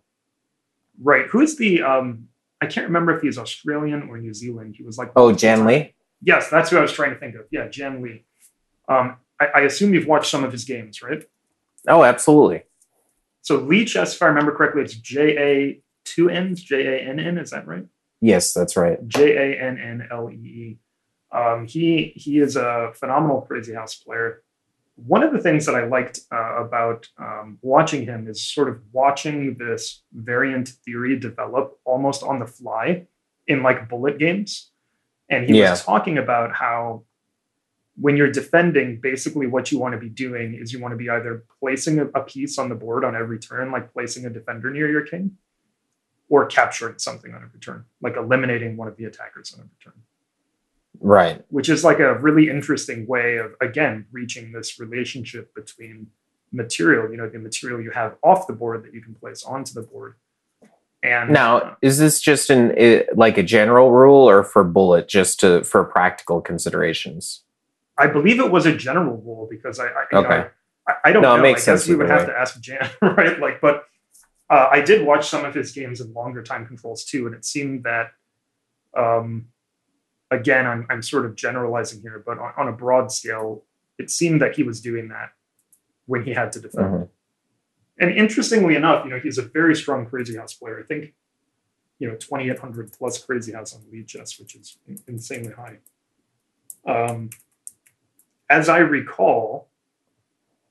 [1.02, 1.26] Right.
[1.28, 2.30] Who's the um
[2.62, 4.76] I can't remember if he's Australian or New Zealand.
[4.78, 5.94] He was like Oh, Jann Lee?
[6.24, 7.42] Yes, that's who I was trying to think of.
[7.52, 8.24] Yeah, Jann Lee.
[8.90, 11.24] Um, I, I assume you've watched some of his games, right?
[11.88, 12.63] Oh, absolutely.
[13.42, 17.20] So Lee Chess, if I remember correctly, it's J A two N's, J A N
[17.20, 17.38] N.
[17.38, 17.86] Is that right?
[18.21, 19.06] Yes, that's right.
[19.08, 20.80] J A N N L E E.
[21.32, 24.43] Um, he he is a phenomenal crazy house player.
[24.95, 28.80] One of the things that I liked uh, about um, watching him is sort of
[28.91, 33.06] watching this variant theory develop almost on the fly
[33.45, 34.71] in like bullet games.
[35.30, 35.71] and he Yeah.
[35.71, 37.03] was talking about how
[37.99, 41.10] when you're defending, basically what you want to be doing is you want to be
[41.10, 44.69] either placing a, a piece on the board on every turn, like placing a defender
[44.71, 45.38] near your king,
[46.30, 50.02] or capturing something on a return, like eliminating one of the attackers on a return.
[51.00, 51.44] Right.
[51.50, 56.08] which is like a really interesting way of again reaching this relationship between
[56.52, 59.74] material you know the material you have off the board that you can place onto
[59.74, 60.16] the board
[61.04, 65.40] and Now, is this just an i like a general rule, or for bullet, just
[65.42, 67.44] to for practical considerations?
[68.00, 70.50] i believe it was a general rule because i I, you know,
[70.88, 72.34] I, I don't No, it makes i guess sense we would have way.
[72.34, 73.84] to ask jann right like but
[74.49, 77.45] uh, i did watch some of his games in longer time controls too and it
[77.45, 78.12] seemed that
[78.95, 79.47] um
[80.31, 83.63] again i'm, I'm sort of generalizing here but on, on a broad scale
[83.97, 85.31] it seemed that he was doing that
[86.05, 87.10] when he had to defend Mhm.
[87.99, 90.79] And interestingly enough, you know, he's a very strong Crazy House player.
[90.79, 91.13] I think,
[91.99, 95.79] you know, 2,800 plus Crazy House on Lichess, which is insanely high.
[96.86, 97.31] Um,
[98.49, 99.69] as I recall,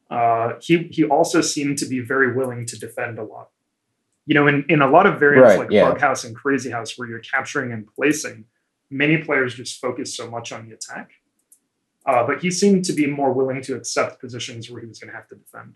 [0.09, 3.51] uh, he he also seemed to be very willing to defend a lot.
[4.27, 5.89] You know, in, in a lot of variants Right, like yeah.
[5.89, 8.45] Bug House and Crazy House, where you're capturing and placing,
[8.91, 11.11] many players just focus so much on the attack.
[12.05, 15.11] Uh, but he seemed to be more willing to accept positions where he was going
[15.11, 15.75] to have to defend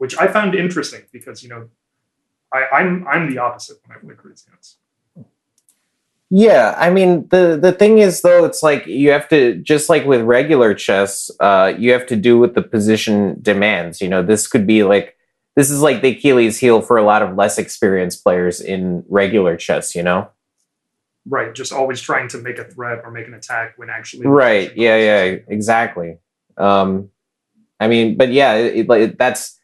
[0.00, 1.68] which I found interesting because you know
[2.54, 4.76] I, I'm I'm the opposite when I play Crazy House.
[6.30, 10.06] Yeah, I mean the the thing is though, it's like you have to just like
[10.06, 14.00] with regular chess, uh, you have to do what the position demands.
[14.00, 15.18] You know, this could be like
[15.56, 19.56] this is like the Achilles heel for a lot of less experienced players in regular
[19.56, 19.94] chess.
[19.94, 20.30] You know,
[21.26, 24.74] Right, just always trying to make a threat or make an attack when actually right?
[24.74, 26.18] Yeah, yeah, exactly.
[26.56, 27.10] Um,
[27.78, 29.58] I mean, but yeah, it, it, like that's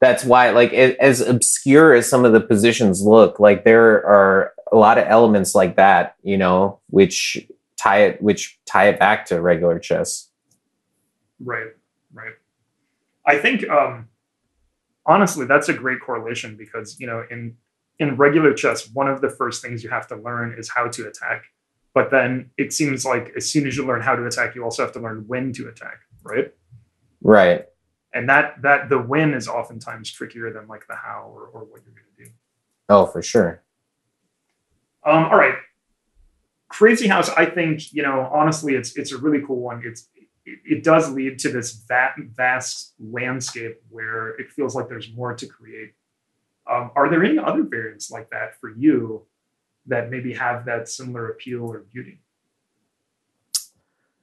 [0.00, 4.52] that's why like it, as obscure as some of the positions look, like there are
[4.72, 6.16] a lot of elements like that.
[6.22, 10.28] You know, which tie it which tie it back to regular chess.
[11.38, 11.68] Right,
[12.12, 12.34] right.
[13.24, 14.08] I think um,
[15.08, 17.56] honestly that's a great correlation because you know in
[17.98, 21.08] in regular chess one of the first things you have to learn is how to
[21.08, 21.46] attack.
[21.94, 24.84] But then it seems like as soon as you learn how to attack, you also
[24.84, 26.52] have to learn when to attack, right?
[27.22, 27.66] Right.
[28.14, 31.82] And that that the when is oftentimes trickier than like the how or, or what
[31.84, 32.30] you're going to do.
[32.88, 33.62] Oh, for sure.
[35.04, 35.56] Um, all right.
[36.68, 39.82] Crazy House, I think, you know, honestly, it's it's a really cool one.
[39.84, 40.08] It's
[40.64, 45.46] it, does lead to this va- vast landscape where it feels like there's more to
[45.46, 45.92] create.
[46.70, 49.24] Um, are there any other variants like that for you
[49.86, 52.20] that maybe have that similar appeal or beauty?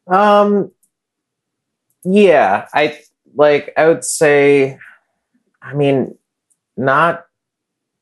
[0.08, 0.72] Um
[2.04, 3.00] yeah, I
[3.34, 4.78] like I would say
[5.62, 6.16] I mean
[6.78, 7.26] not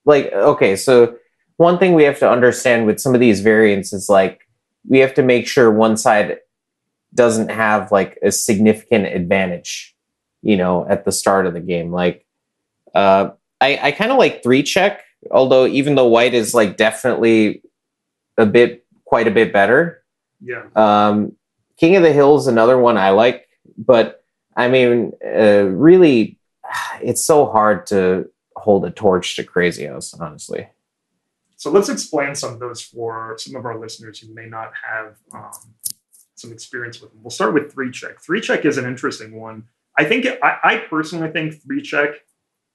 [0.03, 1.17] like okay, so
[1.55, 4.41] one thing we have to understand with some of these variants is like
[4.87, 6.39] we have to make sure one side
[7.13, 9.95] doesn't have like a significant advantage,
[10.41, 11.91] you know, at the start of the game.
[11.91, 12.25] Like
[12.93, 17.61] uh I, I kind of like three check, although even though white is like definitely
[18.37, 20.03] a bit quite a bit better.
[20.41, 20.65] Yeah.
[20.75, 21.33] Um,
[21.77, 23.47] King of the Hill is another one I like,
[23.77, 24.23] but
[24.55, 26.39] I mean, uh, really,
[27.01, 30.67] it's so hard to hold a torch to Crazy House, honestly.
[31.55, 35.15] So let's explain some of those for some of our listeners who may not have
[35.33, 35.51] um,
[36.43, 37.21] some experience with them.
[37.23, 38.21] We'll start with three check.
[38.21, 39.63] Three check is an interesting one.
[39.97, 42.11] I think I, I personally think three check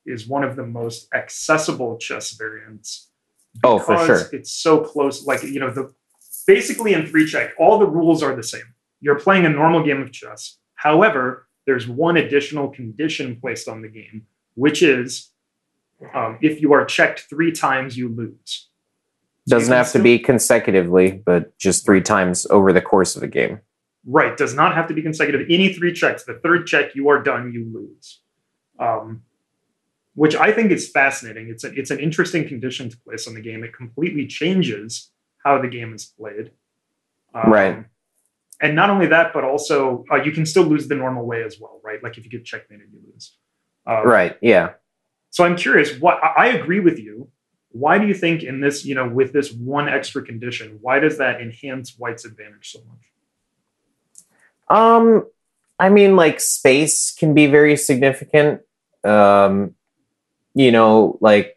[0.06, 3.10] is one of the most accessible chess variants.
[3.62, 4.30] Oh, for because sure.
[4.32, 5.24] It's so close.
[5.26, 5.92] Like you know, the
[6.46, 8.74] basically in three check, all the rules are the same.
[9.00, 10.58] You're playing a normal game of chess.
[10.74, 15.30] However, there's one additional condition placed on the game, which is
[16.14, 18.67] um, if you are checked three times, you lose.
[19.48, 23.60] Doesn't have to be consecutively, but just three times over the course of a game.
[24.06, 25.46] Right, does not have to be consecutive.
[25.50, 28.20] Any three checks, the third check, you are done, you lose.
[28.78, 29.22] Um,
[30.14, 31.48] which I think is fascinating.
[31.48, 33.62] It's a, it's an interesting condition to place on the game.
[33.62, 35.10] It completely changes
[35.44, 36.50] how the game is played.
[37.34, 37.84] Um, Right.
[38.60, 41.60] And not only that, but also uh, you can still lose the normal way as
[41.60, 42.02] well, right?
[42.02, 43.36] Like if you get checkmated, you lose.
[43.86, 44.36] Uh, Right.
[44.42, 44.70] Yeah.
[45.30, 45.96] So I'm curious.
[46.00, 47.28] What I agree with you.
[47.70, 51.18] Why do you think in this, you know, with this one extra condition, why does
[51.18, 54.76] that enhance White's advantage so much?
[54.76, 55.26] Um,
[55.78, 58.62] I mean, like space can be very significant.
[59.04, 59.74] Um,
[60.54, 61.56] you know, like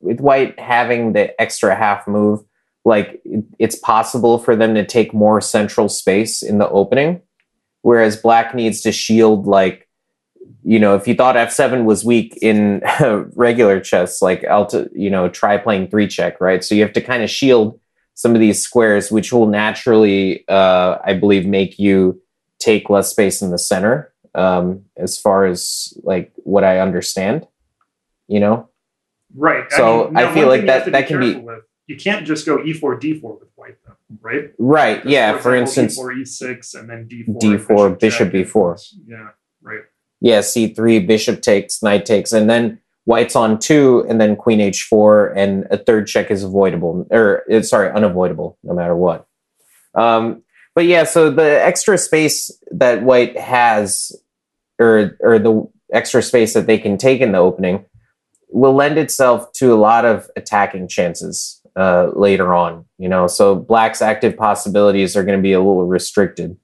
[0.00, 2.40] with white having the extra half move,
[2.84, 3.20] like
[3.58, 7.20] it's possible for them to take more central space in the opening,
[7.82, 9.88] whereas black needs to shield like.
[10.64, 12.82] You know, if you thought f7 was weak in
[13.34, 16.62] regular chess, like Alta, you know, try playing three check, right?
[16.62, 17.80] So you have to kind of shield
[18.14, 22.20] some of these squares, which will naturally, uh, I believe, make you
[22.60, 24.12] take less space in the center.
[24.34, 27.46] Um, as far as like what I understand,
[28.28, 28.68] you know,
[29.34, 29.70] Right.
[29.72, 32.72] So, now, I feel like that- that can be- with, you can't just go e
[32.74, 34.50] e4 d4 with white though, right?
[34.58, 34.96] right?
[34.96, 38.76] Because, Yeah, for example, instance, e4 e6 and then d4 D4, bishop check, B4.
[39.06, 39.28] Yeah.
[40.22, 45.32] Yeah, c3, bishop takes, knight takes, and then white's on two, and then queen h4,
[45.36, 49.26] and a third check is avoidable, or uh, sorry, unavoidable, no matter what.
[49.94, 50.44] Um,
[50.76, 54.12] but yeah, so the extra space that white has,
[54.78, 57.84] or or the extra space that they can take in the opening,
[58.48, 62.84] will lend itself to a lot of attacking chances uh, later on.
[62.96, 66.56] You know, so black's active possibilities are going to be a little restricted.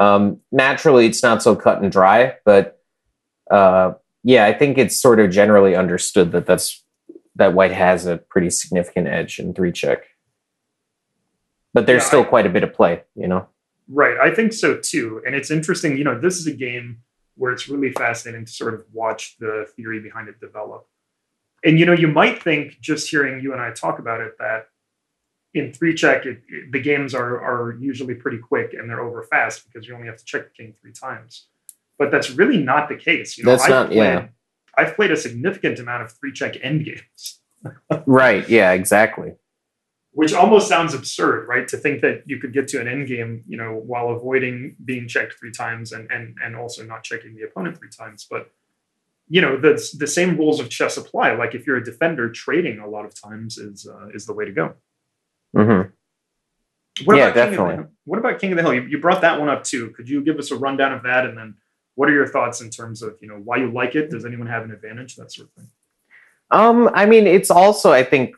[0.00, 2.77] Um, naturally, it's not so cut and dry, but
[3.50, 6.84] uh, yeah, I think it's sort of generally understood that that's
[7.36, 10.04] that white has a pretty significant edge in three check.
[11.74, 13.48] But there's Yeah, still I- quite a bit of play, you know.
[13.88, 14.18] Right.
[14.18, 15.22] I think so too.
[15.24, 16.98] And it's interesting, you know, this is a game
[17.36, 20.86] where it's really fascinating to sort of watch the theory behind it develop.
[21.64, 24.66] And, you know, you might think just hearing you and I talk about it that
[25.54, 29.22] in three check, it, it- the games are, are usually pretty quick and they're over
[29.22, 31.46] fast because you only have to check the king three times.
[31.98, 33.36] But that's really not the case.
[33.36, 34.28] You know, That's I've not- played, yeah.
[34.76, 37.40] I've played a significant amount of three check end games.
[38.06, 38.48] Right.
[38.48, 38.70] Yeah.
[38.72, 39.32] Exactly.
[40.12, 41.66] which almost sounds absurd, right?
[41.68, 45.06] To think that you could get to an end game, you know, while avoiding being
[45.08, 48.26] checked three times and and and also not checking the opponent three times.
[48.30, 48.50] But
[49.28, 51.34] you know, the the same rules of chess apply.
[51.34, 54.44] Like if you're a defender, trading a lot of times is uh, is the way
[54.44, 54.74] to go.
[55.54, 55.82] hmm
[57.04, 57.70] What Yeah, about King of definitely.
[57.76, 57.90] the Hill?
[58.04, 58.74] What about King of the Hill?
[58.74, 59.90] You, you brought that one up too.
[59.90, 61.54] Could you give us a rundown of that, and then
[61.98, 64.08] what are your thoughts in terms of you know why you like it?
[64.08, 65.16] Does anyone have an advantage?
[65.16, 65.68] That sort of thing.
[66.52, 68.36] Um, I mean, it's also, I think,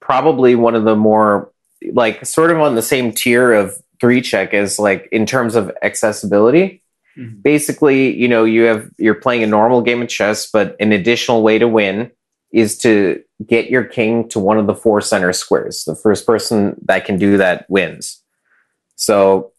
[0.00, 1.52] probably one of the more
[1.92, 5.70] like sort of on the same tier of three check as like in terms of
[5.82, 6.82] accessibility.
[7.18, 7.42] Mhm.
[7.42, 11.42] Basically, you know, you have you're playing a normal game of chess, but an additional
[11.42, 12.10] way to win
[12.50, 15.84] is to get your king to one of the four center squares.
[15.84, 18.22] The first person that can do that wins.
[18.94, 19.52] So,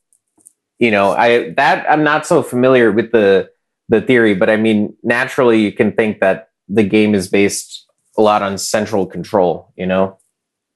[0.79, 3.49] you know, I that I'm not so familiar with the
[3.89, 7.85] the theory, but I mean, naturally, you can think that the game is based
[8.17, 10.17] a lot on central control, you know,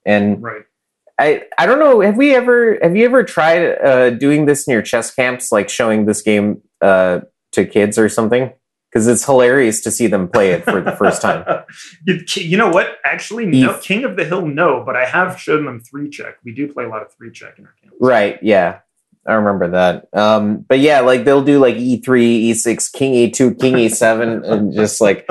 [0.06, 0.62] and Right.
[1.18, 2.00] I I don't know.
[2.00, 5.68] Have we ever have you ever tried uh, doing this in your chess camps, like
[5.68, 7.20] showing this game uh,
[7.52, 8.52] to kids or something?
[8.90, 11.44] Because it's hilarious to see them play it for the first time.
[12.06, 12.98] you, you know what?
[13.04, 13.78] Actually, no.
[13.78, 14.82] King of the Hill, no.
[14.84, 16.36] But I have shown them three check.
[16.44, 17.96] We do play a lot of three check in our camps.
[18.00, 18.38] Right.
[18.42, 18.80] Yeah.
[19.26, 20.08] I remember that.
[20.12, 22.02] Um, but yeah, like they'll do like E3,
[22.50, 25.28] E6, King E2, King E7, and just like,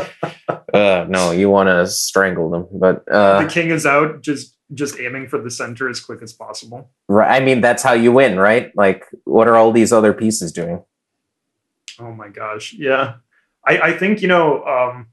[0.73, 2.67] uh, no, you want to strangle them.
[2.71, 6.31] But uh, the king is out, just just aiming for the center as quick as
[6.31, 6.89] possible.
[7.09, 8.71] right, I mean, that's how you win, right?
[8.75, 10.81] Like, what are all these other pieces doing?
[11.99, 13.15] Oh my gosh, yeah.
[13.67, 15.07] I, I think you know um,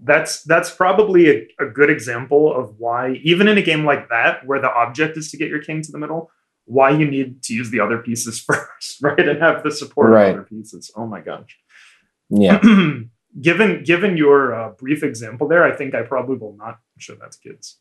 [0.00, 4.46] that's that's probably a, a good example of why even in a game like that,
[4.46, 6.30] where the object is to get your king to the middle,
[6.66, 10.28] why you need to use the other pieces first, right, and have the support Right.
[10.30, 10.90] of other pieces.
[10.96, 11.56] Oh my gosh.
[12.28, 12.60] Yeah.
[13.40, 17.32] given given your uh, brief example there, I think I probably will not show that
[17.32, 17.78] to kids.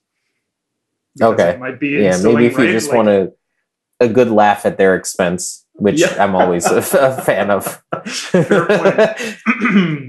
[1.21, 1.51] Okay.
[1.51, 2.17] it might be Yeah.
[2.21, 3.31] Maybe if you right, just like- want a,
[4.01, 6.15] a good laugh at their expense, which Yeah.
[6.23, 7.81] I'm always a, a fan of.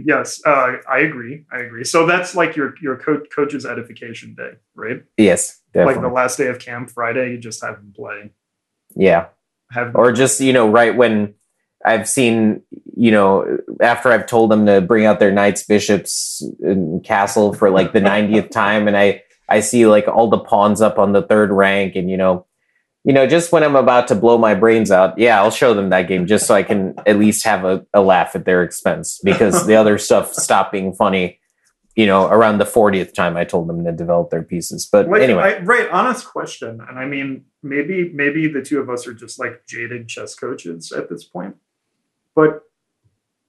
[0.04, 1.44] Yes, uh, I agree.
[1.52, 1.84] I agree.
[1.84, 5.02] So that's like your your co- coach's edification day, right?
[5.16, 8.32] yes, Like the last day of camp, Friday, you just have them play.
[8.96, 9.26] Yeah.
[9.70, 11.34] Have or just you know right when
[11.84, 12.62] i've seen
[12.96, 17.68] you know after i've told them to bring out their knights bishops and castle for
[17.68, 21.22] like the 90th time and i i see like all the pawns up on the
[21.22, 22.46] third rank and you know
[23.02, 25.90] you know just when i'm about to blow my brains out yeah i'll show them
[25.90, 29.20] that game just so i can at least have a, a laugh at their expense
[29.24, 31.40] because the other stuff stopped being funny
[31.96, 35.22] you know around the 40th time i told them to develop their pieces but like,
[35.22, 36.80] anyway I, right, honest question.
[36.86, 40.92] And I mean, maybe maybe the two of us are just like jaded chess coaches
[40.92, 41.56] at this point.
[42.34, 42.62] But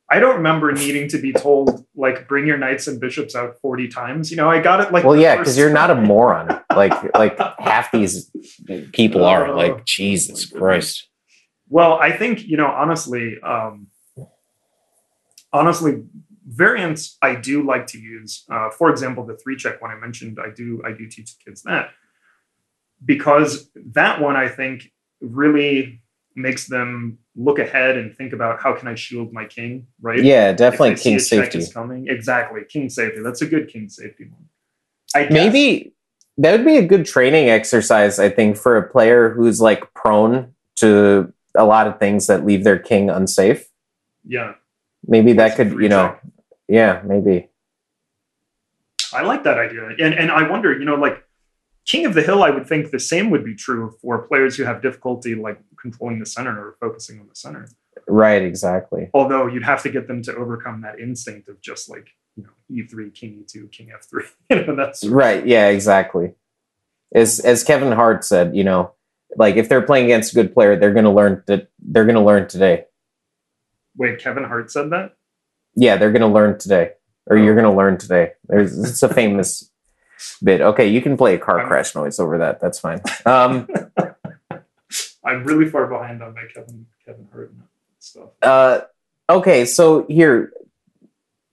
[0.09, 3.89] I don't remember needing to be told like bring your knights and bishops out 40
[3.89, 4.31] times.
[4.31, 7.37] You know, I got it like well yeah because you're not a moron like like
[7.59, 8.31] half these
[8.93, 11.07] people are Oh, like jesus christ
[11.69, 13.87] Well, I think, you know, honestly, um,
[15.51, 16.03] honestly,
[16.47, 18.45] variants I do like to use.
[18.49, 21.43] Uh, for example, the three check one I mentioned, I do I do teach the
[21.43, 21.89] kids that
[23.05, 24.91] because that one I think
[25.21, 26.01] really
[26.35, 30.23] makes them look ahead and think about how can I shield my king, right?
[30.23, 33.21] yeah definitely king safety is coming, exactly, king safety.
[33.21, 34.45] That's a good king safety one.
[35.15, 35.33] I guess.
[35.33, 35.93] maybe
[36.37, 40.53] that would be a good training exercise, I think, for a player who's like prone
[40.75, 43.67] to a lot of things that leave their king unsafe.
[44.23, 44.53] Yeah,
[45.07, 46.23] Maybe that could, you know, check.
[46.67, 47.49] Yeah, maybe.
[49.13, 51.23] I like that idea, and and I wonder, you know, like
[51.85, 54.63] King of the Hill, I would think the same would be true for players who
[54.63, 57.67] have difficulty like controlling the center or focusing on the center.
[58.07, 59.09] Right, exactly.
[59.13, 62.49] Although you'd have to get them to overcome that instinct of just like you know
[62.69, 64.25] E3, King E2, King F3.
[64.49, 66.33] you know, that's Right, yeah, exactly.
[67.13, 68.91] As as Kevin Hart said, you know,
[69.37, 72.47] like if they're playing against a good player, they're gonna learn that they're gonna learn
[72.47, 72.85] today.
[73.95, 74.19] wait.
[74.19, 75.16] Kevin Hart said that.
[75.79, 76.91] Yeah, they're gonna learn today.
[77.27, 77.41] Or Oh.
[77.41, 78.31] you're gonna learn today.
[78.47, 79.69] There's it's a famous
[80.43, 80.59] bit.
[80.61, 82.59] Okay, you can play a car I'm- crash noise over that.
[82.59, 83.01] That's fine.
[83.25, 83.67] Um
[85.23, 87.51] I'm really far behind on my Kevin Kevin Hart
[87.99, 88.29] stuff.
[88.41, 88.81] uh
[89.29, 90.53] okay so here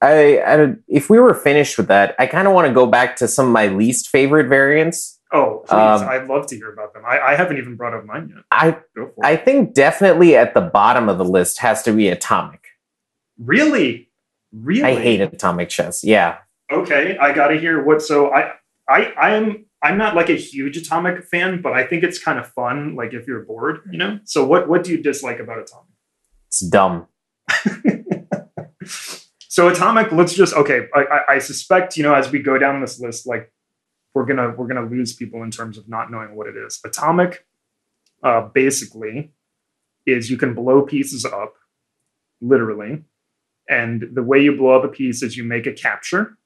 [0.00, 3.16] I, I if we were finished with that i kind of want to go back
[3.16, 5.72] to some of my least favorite variants Oh, please!
[6.02, 7.02] Um, I'd love to hear about them.
[7.04, 8.44] I, I haven't even brought up mine yet.
[8.52, 9.14] i Go for it.
[9.24, 12.60] i think definitely at the bottom of the list has to be atomic
[13.36, 14.08] really,
[14.62, 16.38] really, i hate atomic chess yeah
[16.72, 18.00] Okay, I got to hear what.
[18.02, 18.52] So I,
[18.88, 19.66] I, I am.
[19.82, 22.96] I'm not like a huge Atomic fan, but I think it's kind of fun.
[22.96, 24.18] Like if you're bored, you know.
[24.24, 25.88] So what what do you dislike about Atomic?
[26.46, 27.08] it's dumb
[29.38, 30.86] So Atomic, let's just okay.
[30.94, 33.52] I, I, I suspect you know as we go down this list, like
[34.14, 36.80] we're gonna we're gonna lose people in terms of not knowing what it is.
[36.84, 37.46] Atomic,
[38.22, 39.32] uh, basically,
[40.06, 41.54] is you can blow pieces up,
[42.40, 43.04] literally,
[43.68, 46.36] and the way you blow up a piece is you make a capture,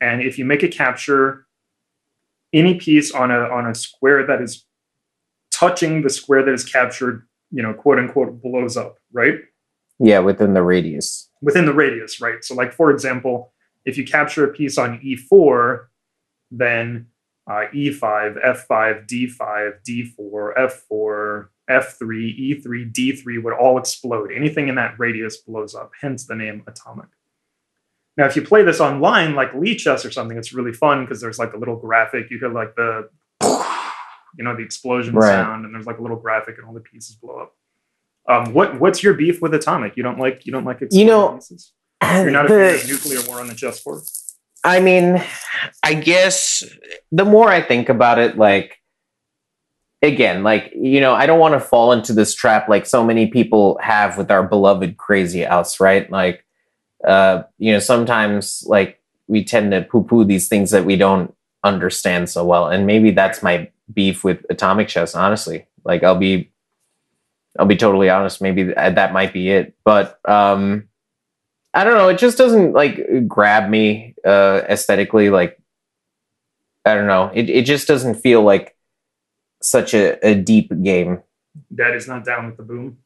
[0.00, 1.46] and if you make a capture,
[2.52, 4.64] any piece on a on a square that is
[5.50, 9.40] touching the square that is captured, you know, quote unquote, blows up, right?
[10.02, 12.44] yeah within the radius within the radius, right?
[12.44, 13.52] So, like for example,
[13.84, 15.86] if you capture a piece on E4,
[16.50, 17.06] then
[17.48, 24.32] uh, E5, F5, D5, D4, F4, F3, E3, D3 would all explode.
[24.34, 27.06] Anything in that radius blows up, hence the name atomic.
[28.16, 31.38] Now, if you play this online, like Lichess or something, it's really fun because there's
[31.38, 32.30] like a little graphic.
[32.30, 33.08] You hear like the,
[34.36, 35.32] you know, the explosion Right.
[35.32, 37.54] sound, and there's like a little graphic, and all the pieces blow up.
[38.28, 39.96] Um, what what's your beef with atomic?
[39.96, 41.72] You don't like you don't like You know, pieces?
[42.02, 44.02] You're not a fan of nuclear war on the chessboard.
[44.64, 45.22] I mean,
[45.82, 46.62] I guess
[47.10, 48.76] the more I think about it, like,
[50.02, 53.26] again, like, you know, I don't want to fall into this trap like so many
[53.26, 56.10] people have with our beloved crazy house, right?
[56.10, 56.44] Like,
[57.06, 61.34] uh, you know, sometimes like we tend to poo poo these things that we don't
[61.62, 62.68] understand so well.
[62.68, 65.66] And maybe that's my beef with atomic chess, honestly.
[65.84, 66.50] Like, I'll be,
[67.58, 68.40] I'll be totally honest.
[68.40, 69.74] Maybe that might be it.
[69.84, 70.88] But, um,
[71.72, 72.08] I don't know.
[72.08, 75.30] It just doesn't like grab me uh, aesthetically.
[75.30, 75.60] Like
[76.84, 77.30] I don't know.
[77.32, 78.76] It it just doesn't feel like
[79.62, 81.22] such a, a deep game.
[81.74, 82.98] Dad is not down with the boom.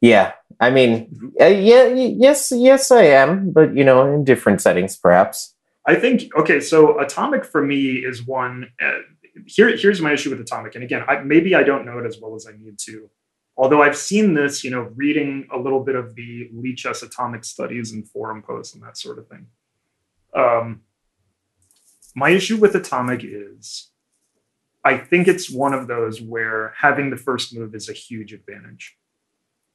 [0.00, 4.96] Yeah, I mean, uh, yeah, yes, yes, I am, but you know, in different settings,
[4.96, 5.54] perhaps.
[5.86, 6.60] I think okay.
[6.60, 8.70] So atomic for me is one.
[8.80, 8.98] Uh,
[9.46, 10.74] here, here's my issue with atomic.
[10.74, 13.10] And again, I, maybe I don't know it as well as I need to.
[13.56, 17.92] Although I've seen this, you know, reading a little bit of the Lichess atomic studies
[17.92, 19.46] and forum posts and that sort of thing.
[20.34, 20.82] Um,
[22.14, 23.90] my issue with atomic is,
[24.84, 28.96] I think it's one of those where having the first move is a huge advantage.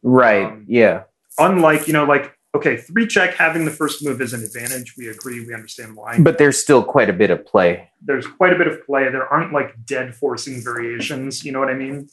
[0.03, 0.45] Right.
[0.45, 1.03] Um, yeah.
[1.38, 5.07] unlike you know like okay three check having the first move is an advantage we
[5.10, 7.89] agree we understand why But there's still quite a bit of play.
[8.01, 11.70] there's quite a bit of play there aren't like dead forcing variations you know what
[11.70, 12.10] i mean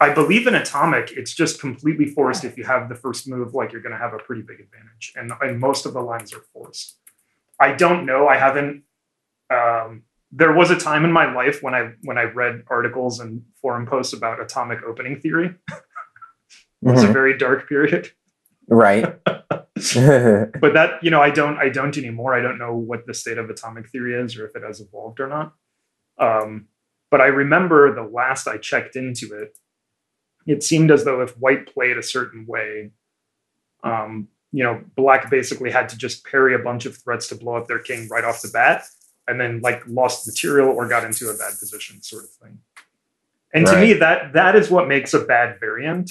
[0.00, 3.72] i believe in atomic it's just completely forced if you have the first move like
[3.72, 6.44] you're going to have a pretty big advantage and, and most of the lines are
[6.52, 6.96] forced
[7.58, 8.82] i don't know i haven't
[9.50, 10.02] um,
[10.36, 13.86] there was a time in my life when i when i read articles and forum
[13.86, 15.54] posts about atomic opening theory.
[16.86, 17.12] It was a Mhm.
[17.14, 18.10] very dark period.
[18.68, 19.04] Right.
[19.26, 22.34] but that you know i don't i don't anymore.
[22.34, 25.18] I don't know what the state of atomic theory is or if it has evolved
[25.20, 25.54] or not.
[26.18, 26.68] Um,
[27.10, 29.56] but i remember the last i checked into it
[30.46, 32.90] it seemed as though if white played a certain way
[33.82, 37.54] um, you know black basically had to just parry a bunch of threats to blow
[37.56, 38.84] up their king right off the bat
[39.26, 42.58] and then like lost material or got into a bad position sort of thing
[43.54, 46.10] and to me that that is what makes a bad variant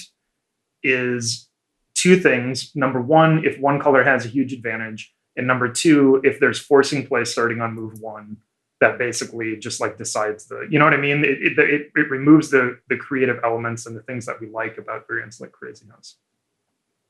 [0.82, 1.48] is
[1.94, 2.74] two things.
[2.74, 7.06] Number one, if one color has a huge advantage, and number two, if there's forcing
[7.06, 8.38] play starting on move one,
[8.80, 11.24] that basically just like decides the, you know what I mean?
[11.24, 14.78] It it, it, it removes the the creative elements and the things that we like
[14.78, 16.16] about variants like Crazy House.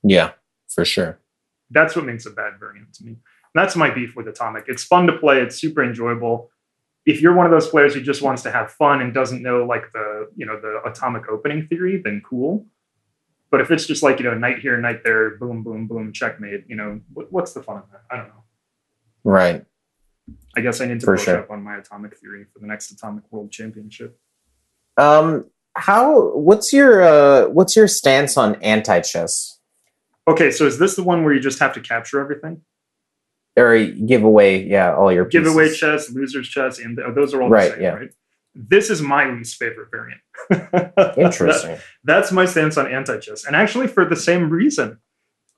[0.02, 0.32] yeah,
[0.68, 1.18] for sure.
[1.70, 3.16] That's what makes a bad variant to me.
[3.54, 4.64] And that's my beef with Atomic.
[4.68, 5.40] It's fun to play.
[5.40, 6.50] It's super enjoyable.
[7.06, 9.64] if you're one of those players who just wants to have fun and doesn't know
[9.66, 12.66] like the you know the atomic opening theory, then cool.
[13.50, 16.64] But if it's just like you know knight here, knight there, boom, boom, boom, checkmate,
[16.66, 18.02] you know what, what's the fun of that?
[18.10, 18.44] I don't know.
[19.22, 19.64] Right.
[20.56, 21.38] I guess I need to For brush sure.
[21.40, 24.18] up on my atomic theory for the next atomic world championship.
[24.96, 25.44] Um,
[25.76, 26.30] how?
[26.36, 29.60] What's your uh, what's your stance on anti chess
[30.26, 32.62] Okay, so is this the one where you just have to capture everything?
[33.56, 34.64] Or give away?
[34.64, 35.48] Yeah, all your pieces.
[35.48, 37.94] Giveaway chess, losers chess, and th- those are all Right, the same, yeah.
[37.94, 38.10] right?
[38.54, 40.20] This is my least favorite variant.
[41.18, 41.78] Interesting.
[42.04, 44.98] that's my stance on anti-chess and actually for the same reason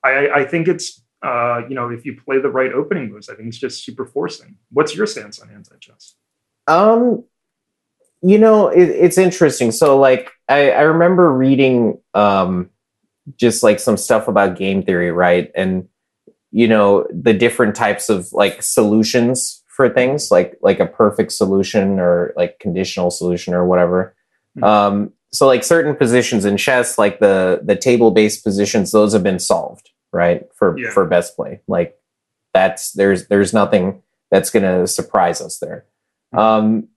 [0.03, 3.35] i i think it's uh you know if you play the right opening moves i
[3.35, 6.15] think it's just super forcing what's your stance on anti-chess
[6.67, 7.23] Um,
[8.21, 9.71] you know, it, it's interesting.
[9.71, 12.69] So, like, I, I remember reading um,
[13.35, 15.51] just like some stuff about game theory, right?
[15.55, 15.87] And
[16.51, 21.99] you know, the different types of like solutions for things, like like a perfect solution
[21.99, 24.15] or like conditional solution or whatever.
[24.57, 24.63] Mhm.
[24.63, 29.23] Um, so, like certain positions in chess, like the the table based positions, those have
[29.23, 30.47] been solved, right?
[30.55, 30.91] For Yeah.
[30.91, 31.95] for best play, like
[32.53, 35.85] that's there's there's nothing that's going to surprise us there.
[36.33, 36.87] Um,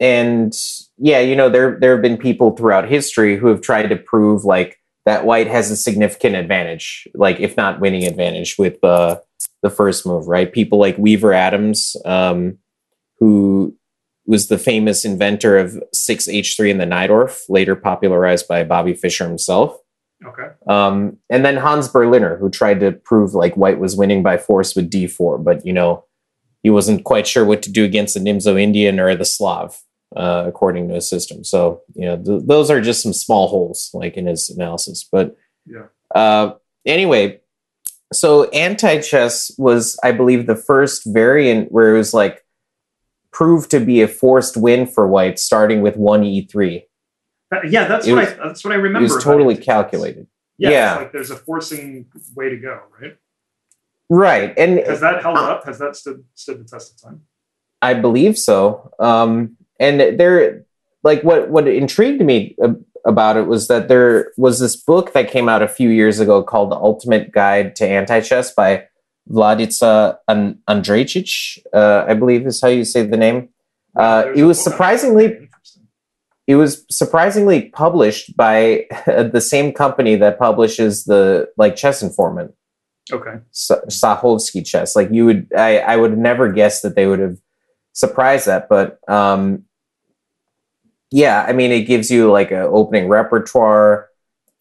[0.00, 0.54] and
[0.98, 4.44] yeah, you know, there there have been people throughout history who have tried to prove
[4.44, 9.18] like that white has a significant advantage, like if not winning advantage with uh,
[9.62, 10.52] the first move, right?
[10.52, 12.58] People like Weaver Adams, um,
[13.18, 13.76] who
[14.26, 18.94] was the famous inventor of six H three in the Najdorf, later popularized by Bobby
[18.94, 19.78] Fischer himself.
[20.24, 24.38] okay Um, and then Hans Berliner, who tried to prove like white was winning by
[24.38, 26.04] force with d4, but you know,
[26.62, 29.82] he wasn't quite sure what to do against the Nimzo Indian or the Slav,
[30.16, 31.44] uh, according to his system.
[31.44, 35.08] So, you know, th- those are just some small holes like in his analysis.
[35.10, 35.36] But
[35.66, 35.86] Yeah.
[36.14, 36.54] uh,
[36.86, 37.40] anyway,
[38.12, 42.44] so anti chess was, I believe, the first variant where it was like
[43.32, 46.84] proved to be a forced win for white, starting with one e3.
[47.52, 50.26] Uh, yeah that's It what was- i that's what i remember It was totally calculated.
[50.58, 50.94] yeah, Yeah.
[50.96, 53.16] Like there's a forcing way to go right
[54.10, 54.52] Right.
[54.58, 57.22] And has that held up has that stood stood the test of time
[57.82, 58.92] I believe so.
[58.98, 60.64] Um, and there,
[61.02, 62.56] like, what what intrigued me
[63.04, 66.42] about it was that there was this book that came out a few years ago
[66.42, 68.86] called "The Ultimate Guide to Anti-Chess" by
[69.30, 73.48] Vladica An- Andrejcic, uh, I believe is how you say the name.
[73.96, 74.70] Uh, it was book on that.
[74.70, 75.48] surprisingly
[76.46, 82.52] it was surprisingly published by the same company that publishes the like chess informant
[83.12, 84.96] okay Sa- Sahovsky chess.
[84.96, 87.38] Like you would, I, I would never guess that they would have
[87.94, 88.68] surprised that.
[88.68, 89.64] But um,
[91.10, 94.08] yeah, I mean, it gives you like an opening repertoire.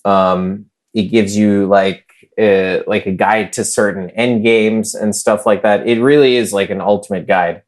[0.06, 2.06] Um, it gives you like
[2.40, 5.88] uh, like a guide to certain end games and stuff like that.
[5.88, 7.64] It really is like an ultimate guide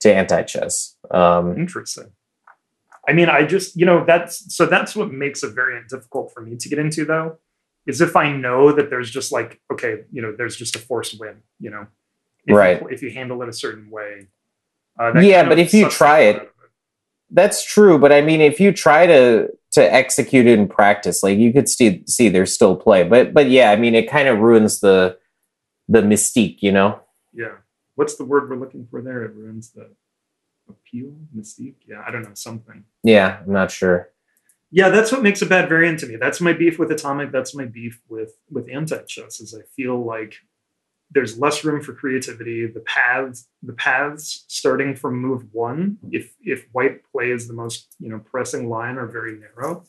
[0.00, 0.94] to anti chess.
[1.10, 2.12] Um, Interesting.
[3.08, 6.42] I mean, I just, you know, that's so that's what makes a variant difficult for
[6.42, 7.38] me to get into, though,
[7.86, 11.18] is if I know that there's just like, okay, you know, there's just a forced
[11.18, 11.86] win, you know,
[12.46, 12.80] if Right.
[12.82, 14.26] You, if you handle it a certain way.
[14.98, 16.50] Uh, Yeah, but if you try it-
[17.30, 21.36] That's true, but I mean, if you try to to execute it in practice, like
[21.38, 24.38] you could see see there's still play, but but yeah, I mean, it kind of
[24.38, 25.18] ruins the
[25.88, 27.00] the mystique, you know.
[27.34, 27.56] yeah.
[27.96, 29.24] What's the word we're looking for there?
[29.24, 29.90] It ruins the
[30.68, 31.74] appeal, mystique.
[31.86, 32.84] Yeah, I don't know, something.
[33.02, 34.10] Yeah, I'm not sure.
[34.70, 36.16] Yeah, that's what makes a bad variant to me.
[36.16, 37.32] That's my beef with Atomic.
[37.32, 39.40] That's my beef with with anti-chess.
[39.40, 40.34] Is I feel like
[41.10, 42.66] there's less room for creativity.
[42.66, 48.08] The paths, the paths starting from move one, if if white plays the most you
[48.10, 49.84] know pressing line, are very narrow.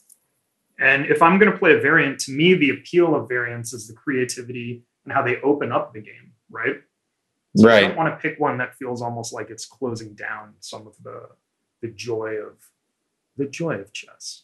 [0.79, 3.87] And if I'm going to play a variant, to me, the appeal of variants is
[3.87, 6.77] the creativity and how they open up the game, right?
[7.57, 10.87] So I don't want to pick one that feels almost like it's closing down some
[10.87, 11.27] of the
[11.81, 12.53] the joy of
[13.37, 14.43] the joy of chess.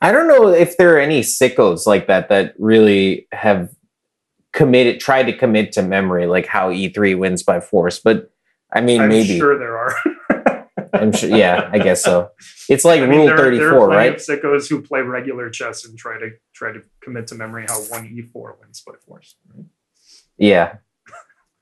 [0.00, 3.70] I don't know if there are any sickos like that that really have
[4.52, 7.98] committed, tried to commit to memory, like how E3 wins by force.
[7.98, 8.30] But
[8.72, 9.94] I mean, I'm maybe sure there are.
[10.94, 11.28] I'm sure.
[11.30, 12.30] Yeah, I guess so.
[12.68, 14.14] It's like I mean, Rule there, Thirty there are right?
[14.14, 17.78] of sickos who play regular chess and try to try to commit to memory how
[17.82, 19.36] one e4 wins by force,
[20.38, 20.76] Yeah.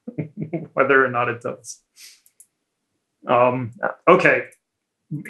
[0.75, 1.83] whether or not it does.
[3.27, 3.73] Um.
[4.07, 4.45] Okay.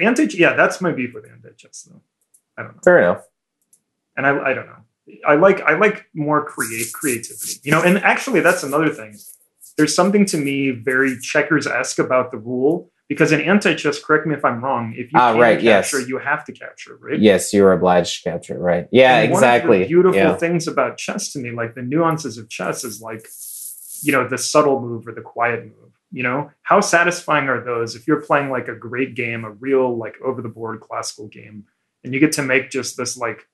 [0.01, 0.27] Anti.
[0.37, 2.03] Yeah, that's my beef with anti chess, though.
[2.59, 2.81] I don't know.
[2.85, 3.25] Fair enough.
[4.17, 4.85] and I, I don't know.
[5.27, 7.83] I like I like more create creativity, you know.
[7.83, 9.17] And actually, that's another thing.
[9.77, 14.27] There's something to me very checkers esque about the rule because in anti chess, correct
[14.27, 14.95] me if I'm wrong.
[14.97, 15.93] If you Ah, can right, yes.
[16.09, 17.21] you have to capture, right?
[17.21, 18.89] Yes, you're obliged to capture right?
[18.91, 19.69] Yeah, And exactly.
[19.69, 20.37] One of the beautiful yeah.
[20.37, 23.27] things about chess to me, like the nuances of chess, is like,
[24.03, 25.93] you know, the subtle move or the quiet move.
[26.11, 29.97] You know, how satisfying are those if you're playing like a great game, a real
[29.97, 31.65] like over the board classical game,
[32.03, 33.47] and you get to make just this like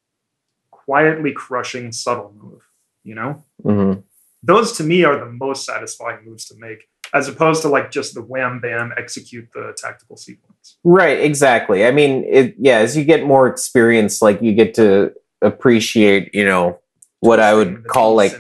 [0.85, 2.63] quietly crushing subtle move,
[3.05, 3.45] you know?
[3.63, 3.95] hmm
[4.43, 8.15] Those to me are the most satisfying moves to make, as opposed to like just
[8.15, 10.79] the wham bam execute the tactical sequence.
[10.85, 11.87] Right, exactly.
[11.87, 16.45] I mean, it, yeah, as you get more experience, like you get to appreciate, you
[16.45, 16.79] know,
[17.21, 18.33] what I would call like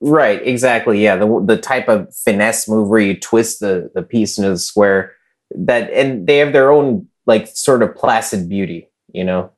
[0.00, 1.02] right, exactly.
[1.02, 4.58] Yeah, the the type of finesse move where you twist the the piece into the
[4.58, 5.14] square
[5.56, 9.50] that and they have their own like sort of placid beauty, you know.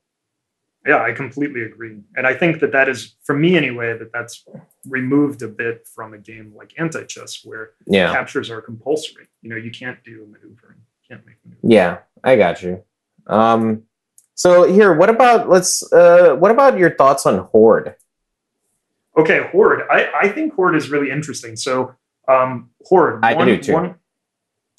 [0.86, 1.98] Yeah, I completely agree.
[2.16, 4.44] And I think that that is, for me anyway, that that's
[4.88, 8.12] removed a bit from a game like anti chess where Yeah.
[8.12, 9.28] captures are compulsory.
[9.42, 10.78] You know, you can't do maneuvering,
[11.08, 11.70] can't make maneuvering.
[11.70, 12.82] Yeah, I got you.
[13.28, 13.84] Um
[14.34, 17.94] so here, what about let's uh what about your thoughts on Horde?
[19.16, 19.82] Okay, Horde.
[19.90, 21.54] I, I think Horde is really interesting.
[21.54, 21.94] So,
[22.28, 23.22] um, Horde.
[23.22, 23.74] I one, do too.
[23.74, 23.94] One,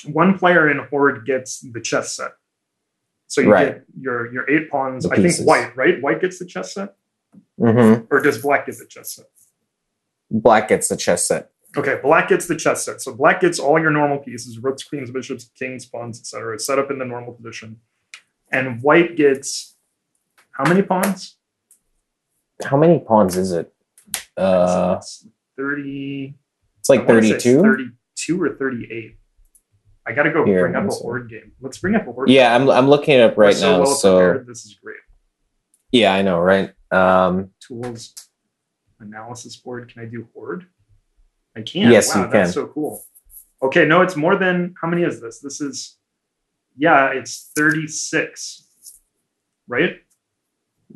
[0.06, 2.32] one player in Horde gets the chess set.
[3.34, 3.66] So you Right.
[3.78, 5.08] get your your eight pawns.
[5.08, 6.00] I think white, right?
[6.04, 6.96] White gets the chess set,
[7.60, 8.06] Mhm.
[8.12, 9.26] or does black get the chess set?
[10.30, 11.50] Black gets the chess set.
[11.76, 13.02] Okay, black gets the chess set.
[13.02, 16.54] So black gets all your normal pieces: rooks, queens, bishops, kings, pawns, etc.
[16.54, 17.80] It's set up in the normal position.
[18.52, 19.78] And white gets
[20.52, 21.38] how many pawns?
[22.64, 23.74] How many pawns is it?
[24.38, 25.26] Uh it's
[25.58, 26.36] thirty.
[26.78, 27.62] it's like I wanna say it's 32.
[27.64, 29.18] Thirty-two or thirty-eight.
[30.06, 31.02] I got to go Here, bring up a see.
[31.02, 31.54] horde game.
[31.62, 32.30] Let's bring up a horde.
[32.30, 33.84] Yeah, I'm I'm looking it up right so now.
[33.84, 34.48] well so prepared.
[34.48, 34.98] this is great.
[35.92, 36.74] yeah, I know, right?
[36.92, 38.14] Um, Tools
[39.00, 39.92] analysis board.
[39.92, 40.68] Can I do horde?
[41.56, 41.92] I can.
[41.92, 42.54] Yes, wow, you That's can.
[42.54, 43.04] so cool.
[43.62, 45.40] Okay, no, it's more than how many is this?
[45.40, 45.98] This is
[46.78, 48.68] yeah, it's thirty-six,
[49.68, 50.00] right?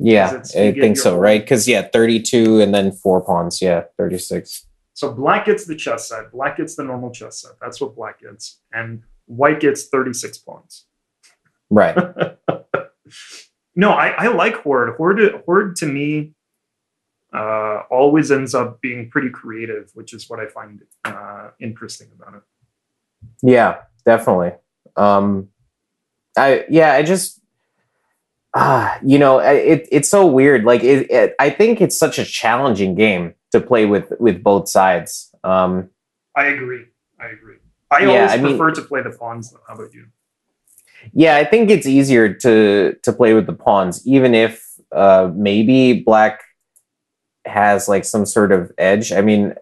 [0.00, 1.40] yeah, I think so, right?
[1.40, 3.60] Because yeah, 32 and then four pawns.
[3.60, 4.64] Yeah, 36.
[4.98, 6.32] So black gets the chess set.
[6.32, 7.52] Black gets the normal chess set.
[7.60, 10.86] That's what black gets, and white gets thirty-six pawns.
[11.70, 11.96] Right.
[13.76, 14.96] No, I, I like Horde.
[14.96, 15.40] Horde.
[15.46, 16.34] Horde to me
[17.32, 22.34] uh, always ends up being pretty creative, which is what I find uh, interesting about
[22.34, 22.42] it.
[23.40, 24.50] Yeah, definitely.
[24.96, 25.50] Um,
[26.36, 27.40] I yeah, I just
[28.52, 30.64] ah, you know, it it's so weird.
[30.64, 34.68] Like it, it, I think it's such a challenging game to play with with both
[34.68, 35.34] sides.
[35.44, 35.90] Um,
[36.36, 36.84] I agree.
[37.20, 37.56] I agree.
[37.90, 39.50] I Yeah, always I mean- prefer to play the pawns.
[39.52, 39.60] Though.
[39.66, 40.06] How about you?
[41.12, 46.00] yeah, I think it's easier to to play with the pawns, even if uh, maybe
[46.00, 46.42] black
[47.46, 49.12] has like some sort of edge.
[49.12, 49.54] I mean,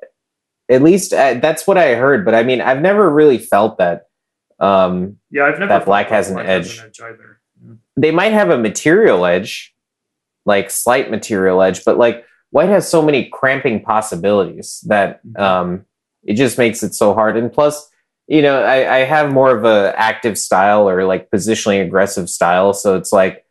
[0.69, 4.09] at least uh, that's what I heard, but I mean, I've never really felt that.
[4.59, 6.81] Um, Yeah, I've never That black has an black edge.
[6.81, 7.41] either.
[7.65, 7.75] Yeah.
[7.97, 9.75] they might have a material edge,
[10.47, 12.25] like slight material edge, but like
[12.57, 15.85] white has so many cramping possibilities that um,
[16.25, 17.37] it just makes it so hard.
[17.37, 17.87] And plus,
[18.29, 22.73] you know, I, I have more of a active style or like positionally aggressive style,
[22.73, 23.45] so it's like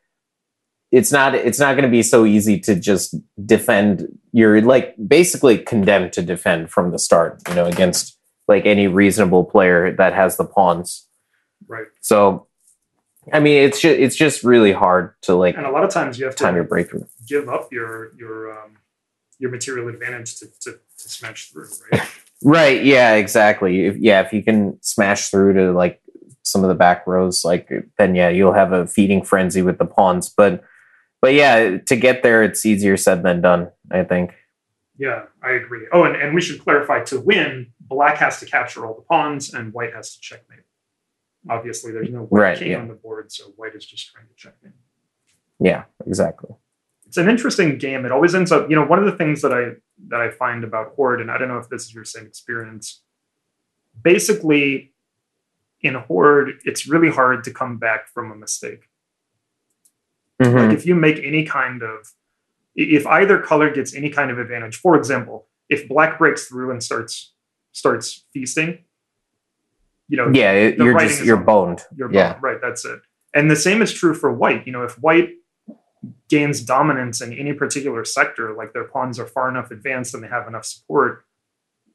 [0.92, 4.08] it's not it's not going to be so easy to just defend.
[4.34, 9.44] You're like basically condemned to defend from the start, you know, against like any reasonable
[9.44, 11.08] player that has the pawns.
[11.68, 11.88] Right.
[12.02, 12.48] So,
[13.32, 16.18] I mean, it's just it's just really hard to like And a lot of times
[16.18, 17.06] you have to time your breakthrough.
[17.28, 18.78] give up your your um,
[19.40, 22.10] your material advantage to, to, to smash through, right?
[22.44, 22.84] Right.
[22.84, 23.14] Yeah.
[23.16, 23.86] Exactly.
[23.86, 24.22] If, yeah.
[24.22, 26.02] If you can smash through to like
[26.44, 29.86] some of the back rows, like then yeah, you'll have a feeding frenzy with the
[29.86, 30.30] pawns.
[30.30, 30.64] But
[31.22, 33.72] but yeah, to get there, it's easier said than done.
[33.92, 34.34] I think.
[34.98, 35.88] Yeah, I agree.
[35.92, 39.54] Oh, and, and we should clarify to win, black has to capture all the pawns
[39.54, 40.62] and white has to checkmate.
[41.50, 42.80] Obviously, there's no white Right, king yeah.
[42.80, 44.74] on the board, so white is just trying to checkmate.
[45.60, 45.84] Yeah.
[46.08, 46.52] Exactly.
[47.16, 48.06] It's an interesting game.
[48.06, 49.76] It always ends up, you know, one of the things that I
[50.10, 53.04] that I find about Horde, and I don't know if this is your same experience.
[54.04, 54.92] Basically,
[55.80, 58.90] in Horde, it's really hard to come back from a mistake.
[60.42, 60.68] Mhm.
[60.68, 62.12] Like if you make any kind of,
[62.76, 66.84] if either color gets any kind of advantage, for example, if black breaks through and
[66.84, 67.34] starts
[67.72, 68.80] starts feasting,
[70.10, 70.52] you know, Yeah.
[70.78, 71.86] you're just you're boned.
[71.96, 72.34] you're yeah.
[72.34, 72.44] boned.
[72.44, 72.58] right.
[72.62, 73.00] That's it.
[73.34, 74.68] And the same is true for white.
[74.68, 75.30] You know, if white
[76.30, 80.28] gains dominance in any particular sector, like their pawns are far enough advanced and they
[80.28, 81.26] have enough support,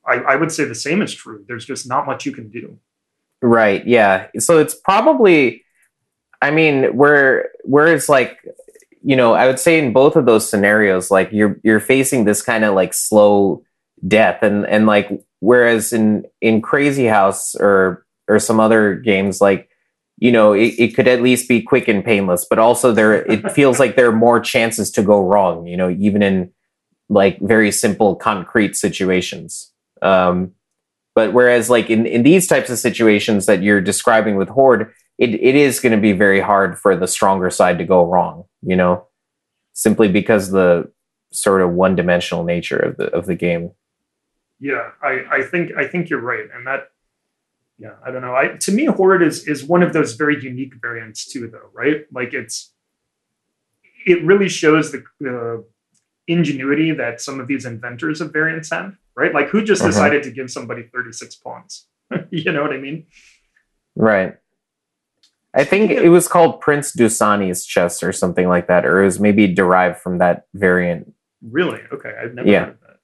[0.07, 1.45] I, I would say the same is true.
[1.47, 2.79] There's just not much you can do.
[3.43, 3.87] Right.
[3.87, 4.29] Yeah.
[4.39, 5.65] So it's probably,
[6.43, 8.39] I mean, where where it's like,
[9.03, 12.43] you know, I would say in both of those scenarios, like you're you're facing this
[12.43, 13.63] kind of like slow
[14.07, 19.70] death, and and like whereas in in Crazy House or or some other games, like
[20.21, 23.51] you know, it, it could at least be quick and painless, but also there it
[23.59, 25.66] feels like there are more chances to go wrong.
[25.66, 26.53] You know, even in
[27.09, 29.73] like very simple concrete situations.
[30.01, 30.53] Um,
[31.14, 35.35] But whereas like in, in these types of situations that you're describing with Horde, it,
[35.35, 38.77] it is going to be very hard for the stronger side to go wrong, you
[38.77, 39.07] know,
[39.73, 40.91] simply because the
[41.33, 43.73] sort of one dimensional nature of the of the game.
[44.61, 46.91] Yeah, I, I think I think you're right, and that
[47.81, 48.35] yeah, I don't know.
[48.37, 52.05] I to me, Horde is is one of those very unique variants too, though, right?
[52.12, 52.72] Like it's
[54.07, 55.64] it really shows the, the
[56.28, 59.35] ingenuity that some of these inventors of variants have, right?
[59.35, 59.87] Like who just Mhm.
[59.87, 61.87] decided to give somebody 36 pawns?
[62.31, 63.07] you know what I mean?
[63.97, 64.37] Right.
[65.53, 69.05] I think of- it was called Prince Dunsany's chess or something like that, or it
[69.07, 71.12] was maybe derived from that variant.
[71.43, 71.81] Really?
[71.93, 72.61] Okay, I've never Yeah.
[72.66, 72.97] heard of that.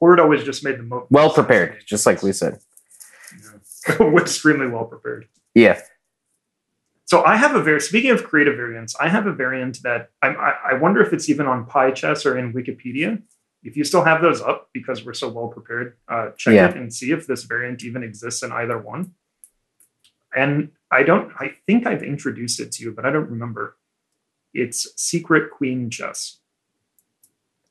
[0.00, 2.58] Horde always just made the most Well prepared, just like we said.
[4.18, 5.28] extremely well prepared.
[5.54, 5.80] Yeah.
[7.04, 10.36] So I have a very speaking of creative variants, I have a variant that I'm,
[10.38, 13.22] I I wonder if it's even on PyChess or in Wikipedia.
[13.62, 16.68] If you still have those up because we're so well prepared, uh, check Yeah.
[16.70, 19.12] it and see if this variant even exists in either one.
[20.34, 23.76] And I don't, I think I've introduced it to you, but I don't remember.
[24.54, 26.38] It's Secret Queen Chess.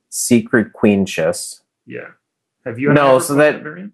[0.09, 1.61] Secret Queen chess.
[1.85, 2.09] Yeah.
[2.65, 2.93] Have you?
[2.93, 3.93] No, ever so that- variant?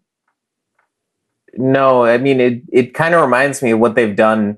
[1.55, 2.61] No, I mean it.
[2.71, 4.57] It kind of reminds me of what they've done,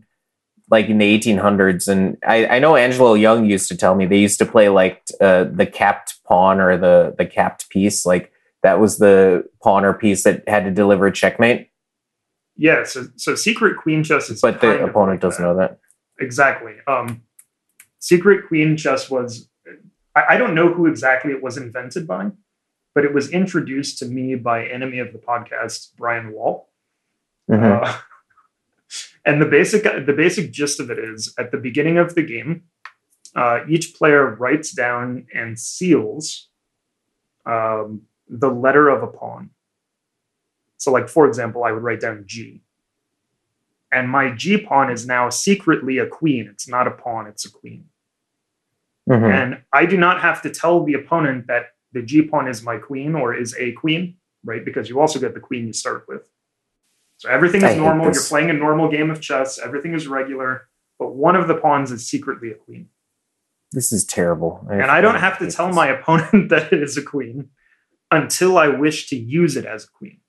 [0.70, 1.88] like in the 1800s.
[1.88, 5.02] And I, I know Angelo Young used to tell me they used to play like
[5.22, 8.06] uh, the capped pawn or the the capped piece.
[8.06, 8.32] Like
[8.64, 11.70] that was the pawn or piece that had to deliver checkmate,
[12.58, 12.84] Yeah.
[12.84, 14.42] So, so Secret Queen Chess is.
[14.42, 15.48] but the opponent like doesn't that.
[15.48, 15.80] know that.
[16.20, 16.74] Exactly.
[16.88, 17.22] Um,
[18.00, 19.50] Secret Queen chess was,
[20.16, 22.32] I, I don't know who exactly it was invented by,
[22.96, 26.68] but it was introduced to me by enemy of the podcast, Brian Wall.
[27.50, 27.84] Mhm.
[27.84, 27.97] Uh,
[29.26, 32.64] and the basic the basic gist of it is at the beginning of the game,
[33.36, 36.50] uh, each player writes down and seals
[37.45, 39.50] um, the letter of a pawn.
[40.78, 42.64] So, like for example, I would write down G,
[43.91, 46.47] and my G pawn is now secretly a queen.
[46.52, 47.86] It's not a pawn; it's a queen.
[49.10, 49.32] Mhm.
[49.32, 52.78] And I do not have to tell the opponent that the G pawn is my
[52.78, 54.64] queen or is a queen, right?
[54.64, 56.30] Because you also get the queen you start with.
[57.20, 58.05] So everything is hate normal.
[58.05, 59.59] You're playing a normal game of chess.
[59.59, 62.88] Everything is regular, but one of the pawns is secretly a queen.
[63.74, 64.65] This is terrible.
[64.72, 67.49] And I don't have to tell my opponent that it is a queen
[68.09, 70.22] until I wish to use it as a queen.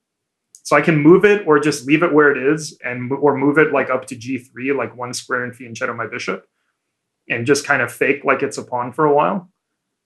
[0.65, 3.57] So I can move it or just leave it where it is and or move
[3.57, 6.45] it like up to G3, like one square and fianchetto my bishop,
[7.29, 9.49] and just kind of fake like it's a pawn for a while.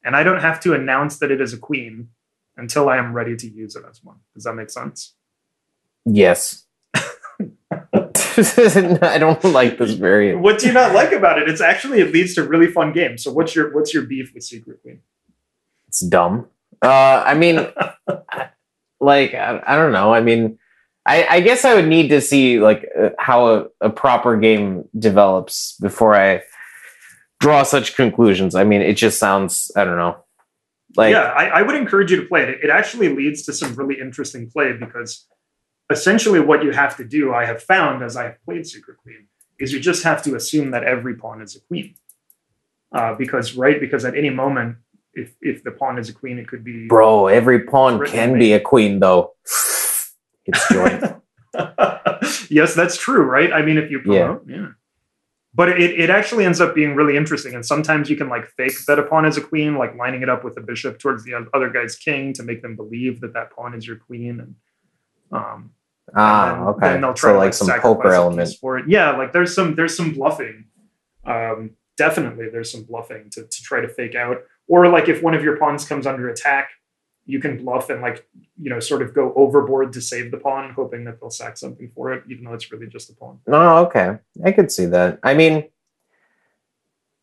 [0.05, 2.11] And I don't have to announce that it is a queen
[2.59, 4.19] until I am ready to use it as one.
[4.35, 5.15] Does that make sense?
[6.05, 6.65] Yes.
[9.03, 10.41] I don't like this variant.
[10.41, 11.49] What do you not like about it?
[11.49, 13.23] It's actually it leads to really fun games.
[13.23, 15.01] So what's your what's your beef with Secret Queen?
[15.89, 16.49] It's dumb.
[16.83, 17.57] Uh, I mean,
[19.01, 20.13] like I, I don't know.
[20.13, 20.59] I mean,
[21.07, 24.89] I, I guess I would need to see like uh, how a, a proper game
[24.99, 26.43] develops before I
[27.41, 28.55] draw such conclusions.
[28.55, 30.17] I mean, it just sounds I don't know.
[30.97, 32.61] Like yeah, I, I would encourage you to play it.
[32.63, 35.27] It actually leads to some really interesting play because
[35.91, 39.27] essentially what you have to do, I have found as I have played Secret Queen,
[39.59, 41.95] is you just have to assume that every pawn is a queen.
[42.93, 44.77] Uh, because right, because at any moment,
[45.15, 48.53] if if the pawn is a queen, it could be bro, every pawn can be
[48.53, 49.33] a queen though.
[50.47, 51.03] It's joint.
[52.51, 53.51] yes, that's true, right?
[53.51, 54.27] I mean, if you Yeah.
[54.27, 54.69] promote, yeah.
[55.55, 57.55] But it, it actually ends up being really interesting.
[57.55, 60.29] And sometimes you can like fake that a pawn is a queen, like lining it
[60.29, 63.53] up with a bishop towards the other guy's king to make them believe that that
[63.57, 64.41] pawn is your queen.
[64.41, 64.55] And
[65.33, 65.71] um,
[66.15, 66.89] ah, then, okay.
[66.93, 68.55] then they'll try So to like some poker element.
[68.61, 68.89] for it.
[68.89, 70.67] Yeah, like there's some there's some bluffing.
[71.25, 74.39] Um, definitely, there's some bluffing to to try to fake out.
[74.69, 76.71] Or like if one of your pawns comes under attack,
[77.27, 78.27] you can bluff and like
[78.61, 81.91] you know sort of go overboard to save the pawn, hoping that they'll sack something
[81.95, 83.41] for it, even though it's really just a pawn.
[83.47, 84.19] Oh, okay.
[84.45, 85.19] I could see that.
[85.23, 85.65] I mean,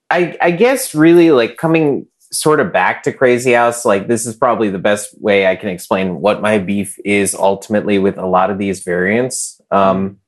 [0.10, 4.36] I I guess really like coming sort of back to Crazy House, like this is
[4.36, 8.50] probably the best way I can explain what my beef is ultimately with a lot
[8.50, 9.60] of these variants.
[9.72, 10.20] Um,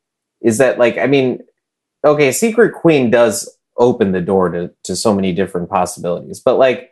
[0.41, 1.39] is that like I mean,
[2.03, 6.91] okay, Secret Queen does open the door to to so many different possibilities, but like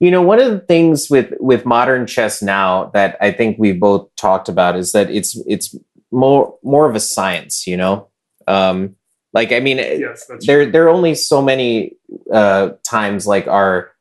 [0.00, 3.78] you know one of the things with with modern chess now that i think we've
[3.78, 5.76] both talked about is that it's it's
[6.10, 8.08] more more of a science you know
[8.48, 8.96] um
[9.32, 11.92] like i mean Yes, there there are only so many
[12.32, 13.92] uh times like our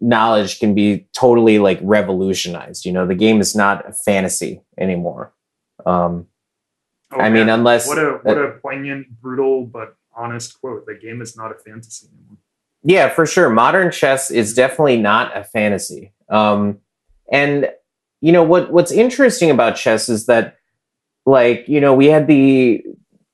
[0.00, 5.32] knowledge can be totally like revolutionized you know the game is not a fantasy anymore
[5.86, 6.26] um
[7.10, 10.84] Oh, i mean unless what a what a poignant, brutal but honest quote.
[10.84, 12.36] The game is not a fantasy anymore.
[12.82, 13.48] Yeah, for sure.
[13.48, 16.12] Modern chess is definitely not a fantasy.
[16.28, 16.78] Um,
[17.30, 17.70] and
[18.20, 18.72] you know what?
[18.72, 20.56] What's interesting about chess is that
[21.24, 22.82] like you know we had the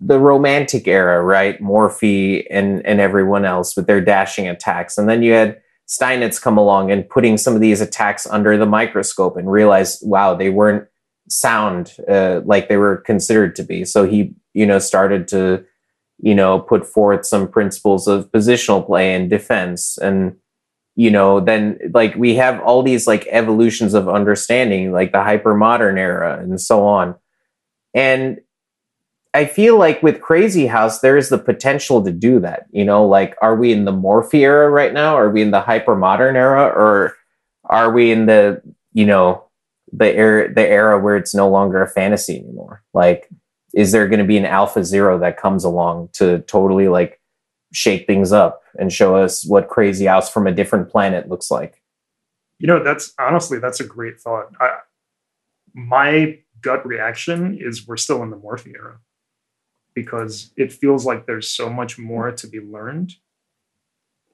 [0.01, 5.23] the romantic era right morphy and and everyone else with their dashing attacks and then
[5.23, 5.61] you had
[5.99, 10.35] steinitz come along and putting some of these attacks under the microscope and realize wow
[10.35, 10.89] they weren't
[11.29, 13.85] sound uh, like they were considered to be.
[13.85, 15.65] So he you know started to
[16.19, 19.99] you know put forth some principles of positional play and defense.
[19.99, 20.37] And
[20.97, 25.55] you know then like we have all these like evolutions of understanding like the hyper
[25.55, 27.15] modern era and so on.
[27.95, 28.41] And
[29.35, 32.67] I feel like with Crazy House, there is the potential to do that.
[32.71, 35.17] You know, like, are we in the Morphy era right now?
[35.17, 36.67] Are we in the hyper modern era?
[36.67, 37.17] Or
[37.65, 38.63] are we in the,
[38.93, 39.45] you know,
[39.93, 42.85] the era, the era where it's no longer a fantasy anymore?
[42.95, 43.29] Like,
[43.75, 47.21] is there going to be an Alpha Zero that comes along to totally like
[47.73, 51.83] shake things up and show us what Crazy House from a different planet looks like?
[52.61, 54.53] You know, that's honestly, that's a great thought.
[54.61, 54.77] I,
[55.75, 59.01] my gut reaction is we're still in the Morphy era
[59.95, 63.13] because it feels like there's so much more to be learned.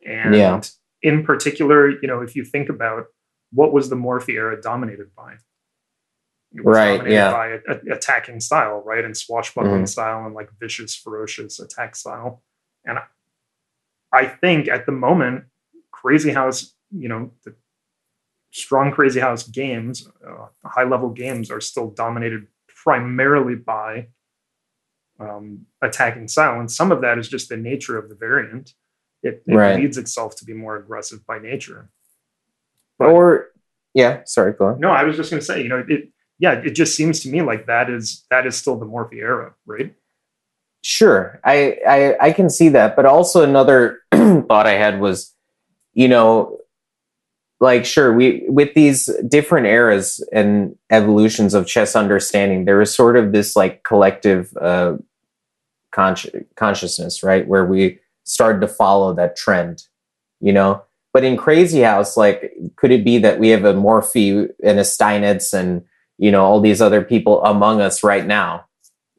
[0.07, 0.61] And Yeah.
[1.03, 3.07] in particular, you know, if you think about
[3.53, 5.35] what was the Morphy era dominated by?
[6.53, 7.31] It was Right, dominated yeah.
[7.31, 9.05] by a, a- attacking style, right?
[9.05, 9.89] And swashbuckling Mhm.
[9.89, 12.43] style and like vicious, ferocious attack style.
[12.85, 13.05] And I,
[14.13, 15.45] I think at the moment,
[15.93, 17.55] Crazy House, you know, the
[18.51, 22.49] strong Crazy House games, uh, high level games are still dominated
[22.83, 24.09] primarily by
[25.21, 26.59] um, attacking style.
[26.59, 28.75] And some of that is just the nature of the variant.
[29.23, 29.77] It, it Right.
[29.79, 31.91] leads itself to be more aggressive by nature.
[32.99, 33.49] But- Or,
[33.95, 34.81] yeah, sorry, go on.
[34.81, 36.09] No, I was just going to say, you know, it,
[36.39, 39.53] yeah, it just seems to me like that is that is still the Morphy era,
[39.67, 39.95] right?
[40.83, 45.35] Sure, I, I I can see that, but also another thought I had was,
[45.93, 46.57] you know,
[47.61, 53.19] like sure we with these different eras and evolutions of chess understanding, there is sort
[53.19, 54.95] of this like collective uh,
[55.93, 59.85] consci- consciousness, right, where we started to follow that trend,
[60.41, 60.83] you know.
[61.13, 64.31] But in Crazy House, like, could it be that we have a Morphy
[64.63, 65.83] and a Steinitz and
[66.19, 68.67] you know all these other people among us right now?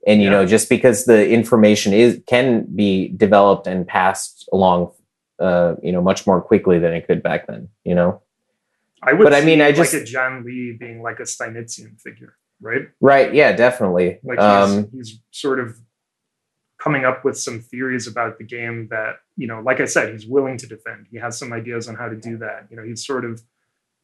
[0.07, 0.37] and you Yeah.
[0.37, 4.91] know just because the information is can be developed and passed along
[5.39, 8.19] uh you know much more quickly than it could back then you know
[9.03, 12.01] I would But I mean, I just- like a Jann Lee being like a Steinitzian
[12.01, 12.89] figure, right?
[12.99, 15.77] right yeah definitely Like he's, um he's sort of
[16.81, 20.25] coming up with some theories about the game that, you know, like I said, he's
[20.25, 21.07] willing to defend.
[21.11, 22.67] He has some ideas on how to do that.
[22.69, 23.41] You know, he's sort of,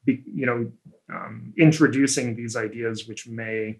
[0.05, 0.71] be, you know,
[1.13, 3.79] um, introducing these ideas which may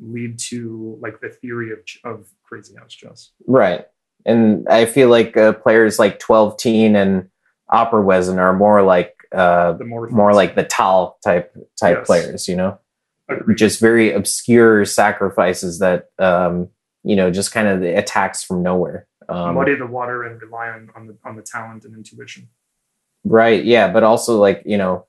[0.00, 3.30] lead to like the theory of, of Crazy House chess.
[3.46, 3.86] right
[4.26, 7.28] and i feel like uh, players like 12 teen and
[7.72, 12.06] opperwezen are more like uh The more more like the tal type type Yes.
[12.06, 12.78] players you know
[13.28, 13.56] Agreed.
[13.56, 16.68] just very obscure sacrifices that um
[17.04, 20.68] you know just kind of the attacks from nowhere um muddy the water and rely
[20.68, 22.48] on, on the on the talent and intuition.
[23.24, 23.64] Right.
[23.64, 25.06] Yeah, but also like you know,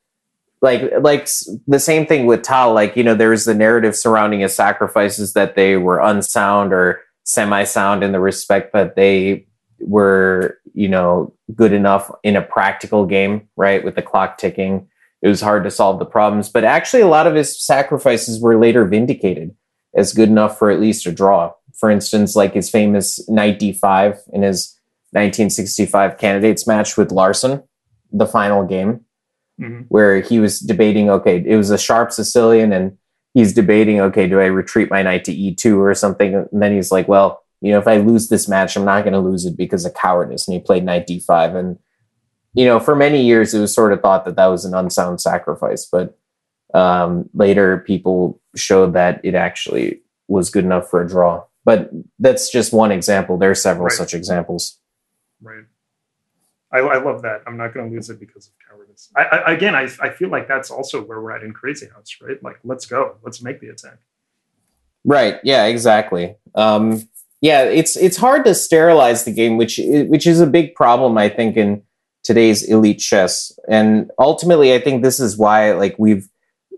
[0.61, 1.27] like like
[1.67, 2.73] the same thing with Tal.
[2.73, 7.01] Like you know, there was the narrative surrounding his sacrifices that they were unsound or
[7.23, 9.47] semi-sound in the respect that they
[9.79, 13.83] were you know good enough in a practical game, right?
[13.83, 14.87] With the clock ticking,
[15.21, 16.47] it was hard to solve the problems.
[16.47, 19.53] But actually, a lot of his sacrifices were later vindicated
[19.93, 21.51] as good enough for at least a draw.
[21.79, 24.77] For instance, like his famous knight d5 in his
[25.11, 27.63] 1965 candidates match with Larsen
[28.11, 29.01] the final game
[29.59, 29.85] Mhm.
[29.87, 32.97] where he was debating okay it was a sharp sicilian and
[33.33, 36.35] he's debating okay do i retreat my knight to e2 or something?
[36.35, 39.13] And then he's like well you know if i lose this match i'm not going
[39.13, 41.79] to lose it because of cowardice and he played knight d5 and
[42.53, 45.21] you know for many years it was sort of thought that that was an unsound
[45.21, 46.17] sacrifice but
[46.73, 51.89] um, later people showed that it actually was good enough for a draw but
[52.19, 53.97] that's just one example there are several Right.
[53.97, 54.79] such examples
[55.41, 55.65] Right.
[56.71, 57.41] I, I love that.
[57.47, 59.09] I'm not going to lose it because of cowardice.
[59.15, 62.17] I, I again, I, I feel like that's also where we're at in Crazy House,
[62.21, 62.41] right?
[62.43, 63.99] Like, let's go, let's make the attack.
[65.05, 65.39] Right.
[65.43, 65.65] Yeah.
[65.65, 66.35] Exactly.
[66.55, 67.07] Um,
[67.41, 67.63] yeah.
[67.63, 71.55] It's it's hard to sterilize the game, which which is a big problem, I think,
[71.55, 71.83] in
[72.23, 73.57] today's elite chess.
[73.69, 76.27] And ultimately, I think this is why, like, we've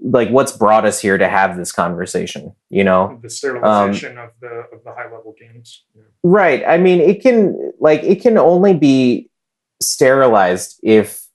[0.02, 2.54] like what's brought us here to have this conversation.
[2.70, 5.84] You know, The sterilization um, of the of the high level games.
[5.96, 6.04] Yeah.
[6.24, 6.64] Right.
[6.66, 9.30] I mean, it can like it can only be
[9.82, 11.26] sterilized if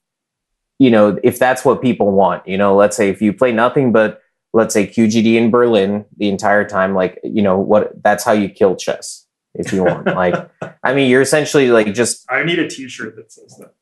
[0.79, 2.47] you know if that's what people want.
[2.47, 4.21] You know, let's say if you play nothing but
[4.53, 8.49] let's say QGD in Berlin the entire time, like you know what that's how you
[8.49, 10.05] kill chess if you want.
[10.15, 10.35] like,
[10.83, 13.73] I mean, you're essentially like just I need a T-shirt that says that.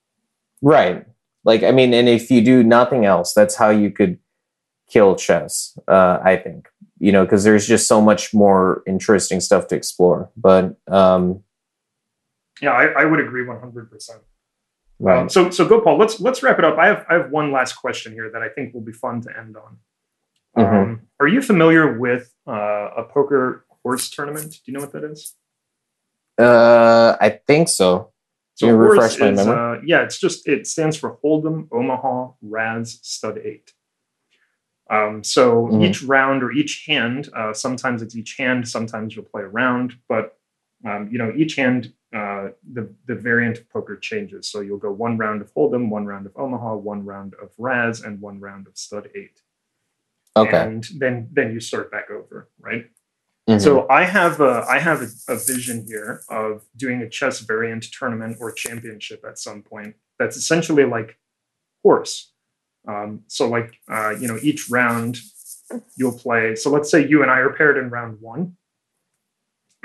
[0.62, 1.06] right.
[1.44, 4.20] Like, I mean, and if you do nothing else, that's how you could
[4.92, 5.78] kill chess.
[5.88, 6.68] Uh, I think.
[7.00, 10.30] you know, because there's just so much more interesting stuff to explore.
[10.38, 11.44] But um,
[12.62, 14.10] Yeah, I, I would agree 100%.
[15.00, 15.20] right.
[15.22, 15.98] Um, so, so Gopal.
[15.98, 16.78] Let's let's wrap it up.
[16.78, 19.30] I have I have one last question here that I think will be fun to
[19.36, 19.78] end on.
[20.58, 20.84] Mhm.
[20.84, 24.52] Um, are you familiar with uh, a poker horse tournament?
[24.52, 25.36] Do you know what that is?
[26.38, 28.12] uh, I think so.
[28.56, 29.78] So you refresh my is, memory?
[29.78, 33.74] Uh, yeah, it's just it stands for Hold'em, Omaha, Razz, Stud Eight.
[34.92, 35.86] Um, so Mhm.
[35.88, 39.96] each round or each hand, uh, sometimes it's each hand, sometimes you'll play a round,
[40.10, 40.38] but
[40.84, 44.48] um, you know each hand, uh, the the variant of poker changes.
[44.52, 48.02] So you'll go one round of Hold'em, one round of Omaha, one round of Razz,
[48.02, 49.42] and one round of Stud Eight.
[50.36, 50.58] Okay.
[50.62, 52.89] and then then you start back over, right?
[53.50, 53.60] Mhm.
[53.62, 57.84] So I have a I have a, a vision here of doing a chess variant
[57.92, 59.96] tournament or championship at some point.
[60.20, 61.18] That's essentially like
[61.84, 62.34] horse.
[62.88, 65.20] Um, so like uh, you know each round
[65.96, 66.56] you'll play.
[66.56, 68.58] So let's say you and I are paired in round one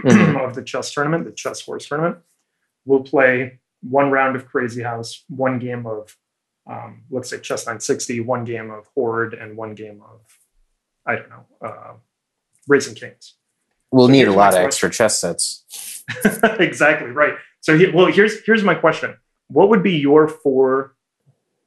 [0.00, 0.44] Mhm.
[0.46, 2.18] of the chess tournament, the chess horse tournament.
[2.84, 6.16] We'll play one round of Crazy House, one game of
[6.68, 10.20] um, let's say chess 960, one game of Horde, and one game of
[11.06, 11.92] I don't know uh,
[12.66, 13.34] Racing Kings.
[13.92, 16.02] we'll so need a lot of extra chess sets.
[16.58, 17.34] exactly right.
[17.60, 19.16] So, he, well, here's here's my question:
[19.48, 20.95] What would be your four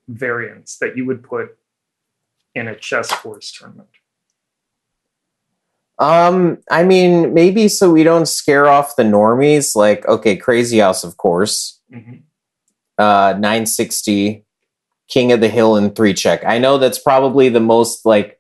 [0.10, 1.58] variants that you would put
[2.56, 3.90] in a chess horse tournament?
[6.00, 9.76] Um, I mean, maybe so we don't scare off the normies.
[9.76, 11.82] Like, okay, Crazy House, of course.
[11.94, 12.24] Mhm.
[12.98, 14.46] Uh, 960,
[15.08, 16.44] King of the Hill, and three check.
[16.46, 18.40] I know that's probably the most like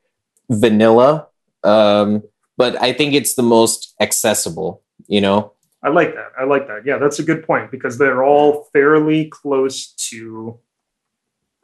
[0.50, 1.28] vanilla,
[1.64, 2.24] um,
[2.58, 4.82] but I think it's the most accessible.
[5.08, 5.54] You know,
[5.84, 6.32] I like that.
[6.38, 6.86] I like that.
[6.86, 10.60] Yeah, that's a good point because they're all fairly close to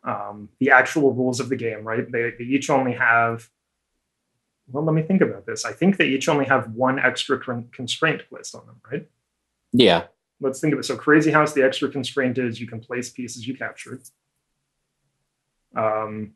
[0.06, 2.10] um, the actual rules of the game, right?
[2.10, 3.50] They, they each only have.
[4.72, 5.66] Well, let me think about this.
[5.66, 9.08] I think they each only have one extra con- constraint placed on them, right?
[9.74, 10.04] yeah,
[10.40, 10.84] let's think of it.
[10.84, 14.02] So Crazy House, the extra constraint is you can place pieces you captured.
[15.76, 16.34] Um,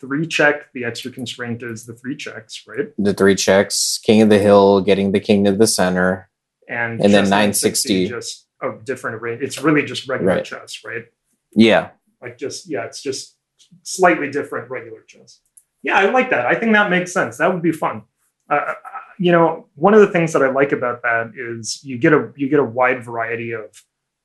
[0.00, 2.92] three check, the extra constraint is the three checks, right?
[2.98, 6.28] the three checks, King of the Hill, getting the king to the center.
[6.68, 8.08] And, And then 960.
[8.08, 9.34] just a different array.
[9.40, 10.44] It's really just regular Right.
[10.44, 11.06] chess, right?
[11.54, 11.90] Yeah,
[12.24, 13.36] Like just yeah, it's just
[13.82, 15.40] slightly different regular chess.
[15.82, 16.46] Yeah, I like that.
[16.46, 17.36] I think that makes sense.
[17.38, 18.02] That would be fun.
[18.50, 18.74] Uh, uh,
[19.18, 22.32] you know, one of the things that I like about that is you get a
[22.36, 23.70] you get a wide variety of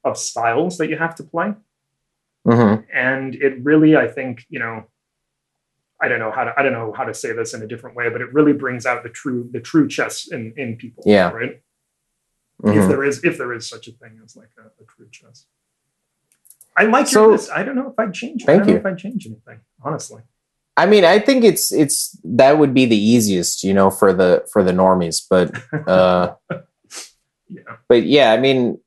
[0.03, 1.53] of styles that you have to play.
[2.45, 2.75] hmm
[3.07, 4.75] and it really i think you know
[6.03, 7.95] i don't know how to i don't know how to say this in a different
[7.99, 11.29] way but it really brings out the true the true chess in in people Yeah.
[11.41, 11.55] right
[12.63, 15.09] hmm if there is if there is such a thing as like a, a true
[15.17, 15.37] chess
[16.79, 18.75] i like So- your list i don't know if i'd change Thank you.
[18.77, 20.21] if i'd change anything honestly
[20.77, 24.47] I mean, I think it's it's that would be the easiest, you know, for the
[24.53, 25.51] for the normies, but
[25.89, 26.35] uh
[27.49, 28.79] yeah but yeah, I mean,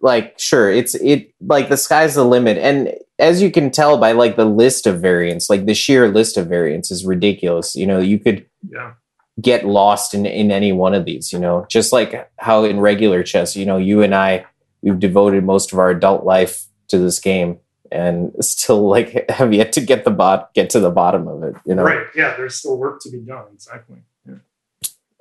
[0.00, 4.12] like sure, it's it like the sky's the limit, and as you can tell by
[4.12, 7.74] like the list of variants, like the sheer list of variants is ridiculous.
[7.74, 8.92] You know, you could yeah
[9.40, 11.32] get lost in in any one of these.
[11.32, 14.44] You know, just like how in regular chess, you know, you and I
[14.80, 17.58] we've devoted most of our adult life to this game,
[17.90, 21.54] and still like have yet to get the bot get to the bottom of it.
[21.64, 24.36] You know, right yeah there's still work to be done exactly yeah.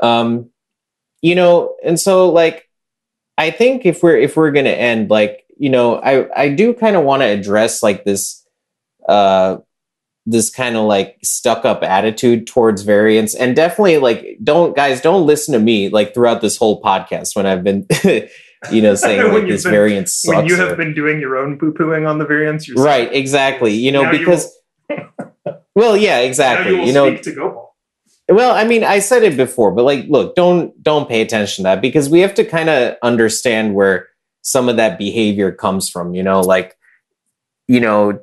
[0.02, 0.50] um
[1.22, 2.70] you know and so like
[3.38, 6.96] i think if we're if we're gonna end like you know i i do kind
[6.96, 8.46] of want to address like this
[9.08, 9.58] uh
[10.28, 15.26] this kind of like stuck up attitude towards variants and definitely like don't guys don't
[15.26, 17.88] listen to me like throughout this whole podcast when i've been
[18.72, 21.38] you know saying like this been- variance sucks when you have or- been doing your
[21.38, 24.58] own poo-pooing on the variants yourself right exactly you know Now you because
[25.76, 27.62] well yeah exactly you you know speak to go
[28.28, 31.68] Well, I mean, I said it before, but like, look, don't don't pay attention to
[31.70, 34.08] that because we have to kind of understand where
[34.42, 36.16] some of that behavior comes from.
[36.16, 36.76] You know, like,
[37.68, 38.20] you know,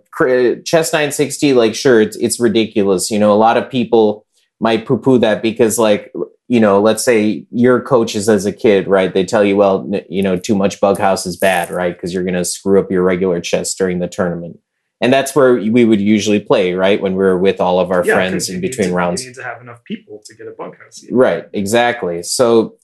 [0.64, 1.52] chess nine sixty.
[1.54, 3.12] Like, sure, it's it's ridiculous.
[3.12, 4.26] You know, a lot of people
[4.58, 6.12] might poo poo that because, like,
[6.52, 9.14] you know, let's say your coaches as a kid, right?
[9.14, 11.94] They tell you, well, you know, too much Bughouse is bad, right?
[11.96, 14.58] Because you're going to screw up your regular chess during the tournament.
[15.00, 17.00] And that's where we would usually play, right?
[17.00, 19.22] When we were with all of our Yeah, friends in between to- rounds.
[19.22, 22.22] you need to have enough people to get a Bughouse Right, exactly.
[22.22, 22.76] So,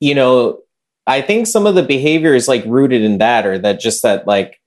[0.00, 0.60] you know,
[1.06, 4.26] I think some of the behavior is like rooted in that, or that just that,
[4.26, 4.58] like,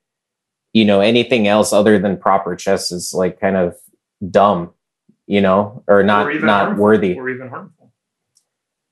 [0.71, 3.75] you know, anything else other than proper chess is like kind of
[4.29, 4.71] dumb,
[5.25, 7.17] you know, or not or not harmful, worthy.
[7.17, 7.72] or even harmful.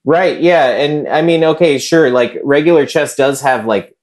[0.04, 0.42] Right.
[0.42, 0.68] Yeah.
[0.68, 2.10] And I mean, okay, sure.
[2.10, 3.96] Like regular chess does have like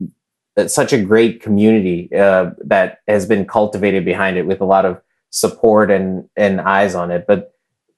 [0.57, 4.85] uh, such a great community uh, that has been cultivated behind it with a lot
[4.85, 7.27] of support and and eyes on it.
[7.27, 7.53] But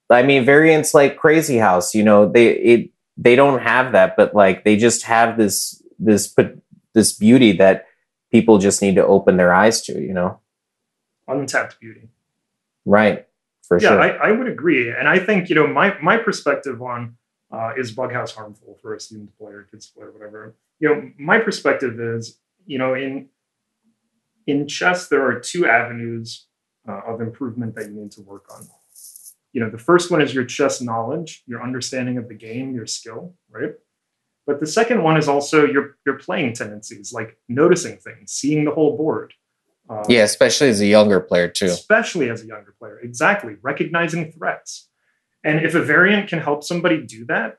[0.08, 4.34] I mean, variants like Crazy House, you know, they it they don't have that, but
[4.34, 6.60] like they just have this this put
[6.94, 7.86] this beauty that
[8.30, 10.40] people just need to open their eyes to, you know.
[11.28, 12.08] Untapped beauty.
[12.84, 13.26] Right.
[13.62, 14.00] For yeah, sure.
[14.00, 17.16] I, I would agree, and I think you know my my perspective on
[17.50, 20.54] uh, is Bughouse harmful for a student player, kids player, whatever.
[20.78, 23.28] You know, my perspective is you know in
[24.46, 26.46] in chess there are two avenues
[26.88, 28.66] uh, of improvement that you need to work on.
[29.52, 32.86] You know, the first one is your chess knowledge, your understanding of the game, your
[32.86, 33.72] skill, right?
[34.46, 38.70] But the second one is also your your playing tendencies, like noticing things, seeing the
[38.70, 39.34] whole board.
[39.88, 41.66] Um, yeah, especially as a younger player too.
[41.66, 43.00] especially as a younger player.
[43.00, 44.88] Exactly, recognizing threats.
[45.44, 47.58] And if a variant can help somebody do that,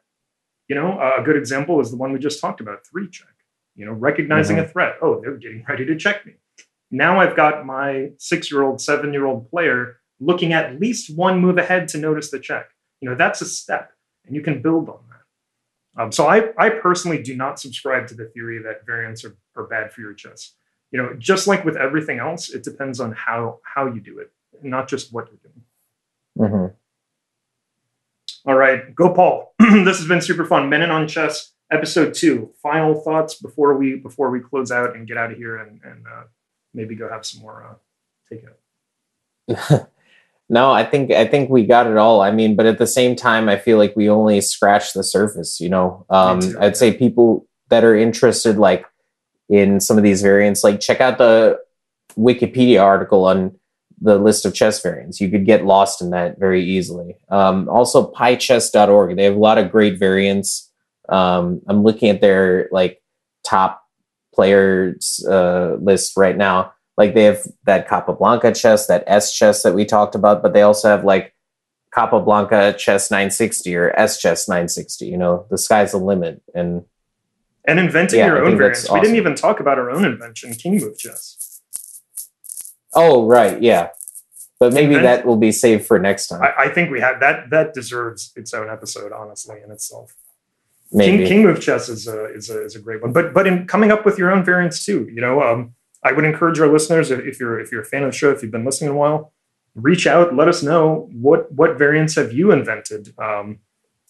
[0.68, 3.28] you know, a good example is the one we just talked about, three check.
[3.76, 4.96] You know, recognizing a threat.
[5.02, 6.34] Oh, they're getting ready to check me.
[6.92, 12.30] Now I've got my six-year-old, seven-year-old player looking at least one move ahead to notice
[12.30, 12.70] the check.
[13.00, 13.92] You know, that's a step,
[14.26, 16.02] and you can build on that.
[16.02, 19.64] Um, so I, I personally do not subscribe to the theory that variants are, are
[19.64, 20.54] bad for your chess
[20.92, 24.32] you know just like with everything else it depends on how how you do it
[24.62, 26.66] not just what you're doing hmm
[28.46, 32.94] all right Gopal this has been super fun men in on chess episode two final
[32.94, 36.24] thoughts before we before we close out and get out of here and and uh,
[36.74, 38.56] maybe go have some more uh takeout
[40.50, 42.22] no, I think I think we got it all.
[42.22, 45.60] I mean, but at the same time, I feel like we only scratched the surface.
[45.60, 46.58] You know, um, too.
[46.60, 48.86] I'd say people that are interested, like
[49.50, 51.60] in some of these variants, like check out the
[52.18, 53.58] Wikipedia article on
[54.02, 55.22] the list of chess variants.
[55.22, 57.18] You could get lost in that very easily.
[57.30, 59.16] Um, also, Pychess.org.
[59.16, 60.70] They have a lot of great variants.
[61.08, 63.02] Um, I'm looking at their like
[63.46, 63.84] top
[64.34, 66.74] players uh, list right now.
[66.98, 70.62] Like they have that Capablanca chess, that S chess that we talked about, but they
[70.62, 71.34] also have like
[71.94, 75.06] Capablanca chess 960 or S chess 960.
[75.06, 76.42] You know, the sky's the limit.
[76.56, 76.86] And
[77.66, 79.92] and inventing Yeah, I your own think that's variants we didn't even talk about our
[79.92, 81.41] own invention king move chess
[82.94, 83.90] oh, right, yeah.
[84.60, 86.44] But maybe that will be saved for next time.
[86.44, 90.16] I, I think we had that that deserves its own episode honestly in itself
[90.92, 91.20] Maybe.
[91.20, 93.66] King, King Move Chess is a, is a is a great one, but but in
[93.66, 95.74] coming up with your own variants too, you know, um,
[96.04, 98.30] I would encourage our listeners if, if you're if you're a fan of the show,
[98.32, 99.32] if you've been listening a while,
[99.74, 103.14] reach out, let us know what what variants have you invented.
[103.18, 103.60] Um,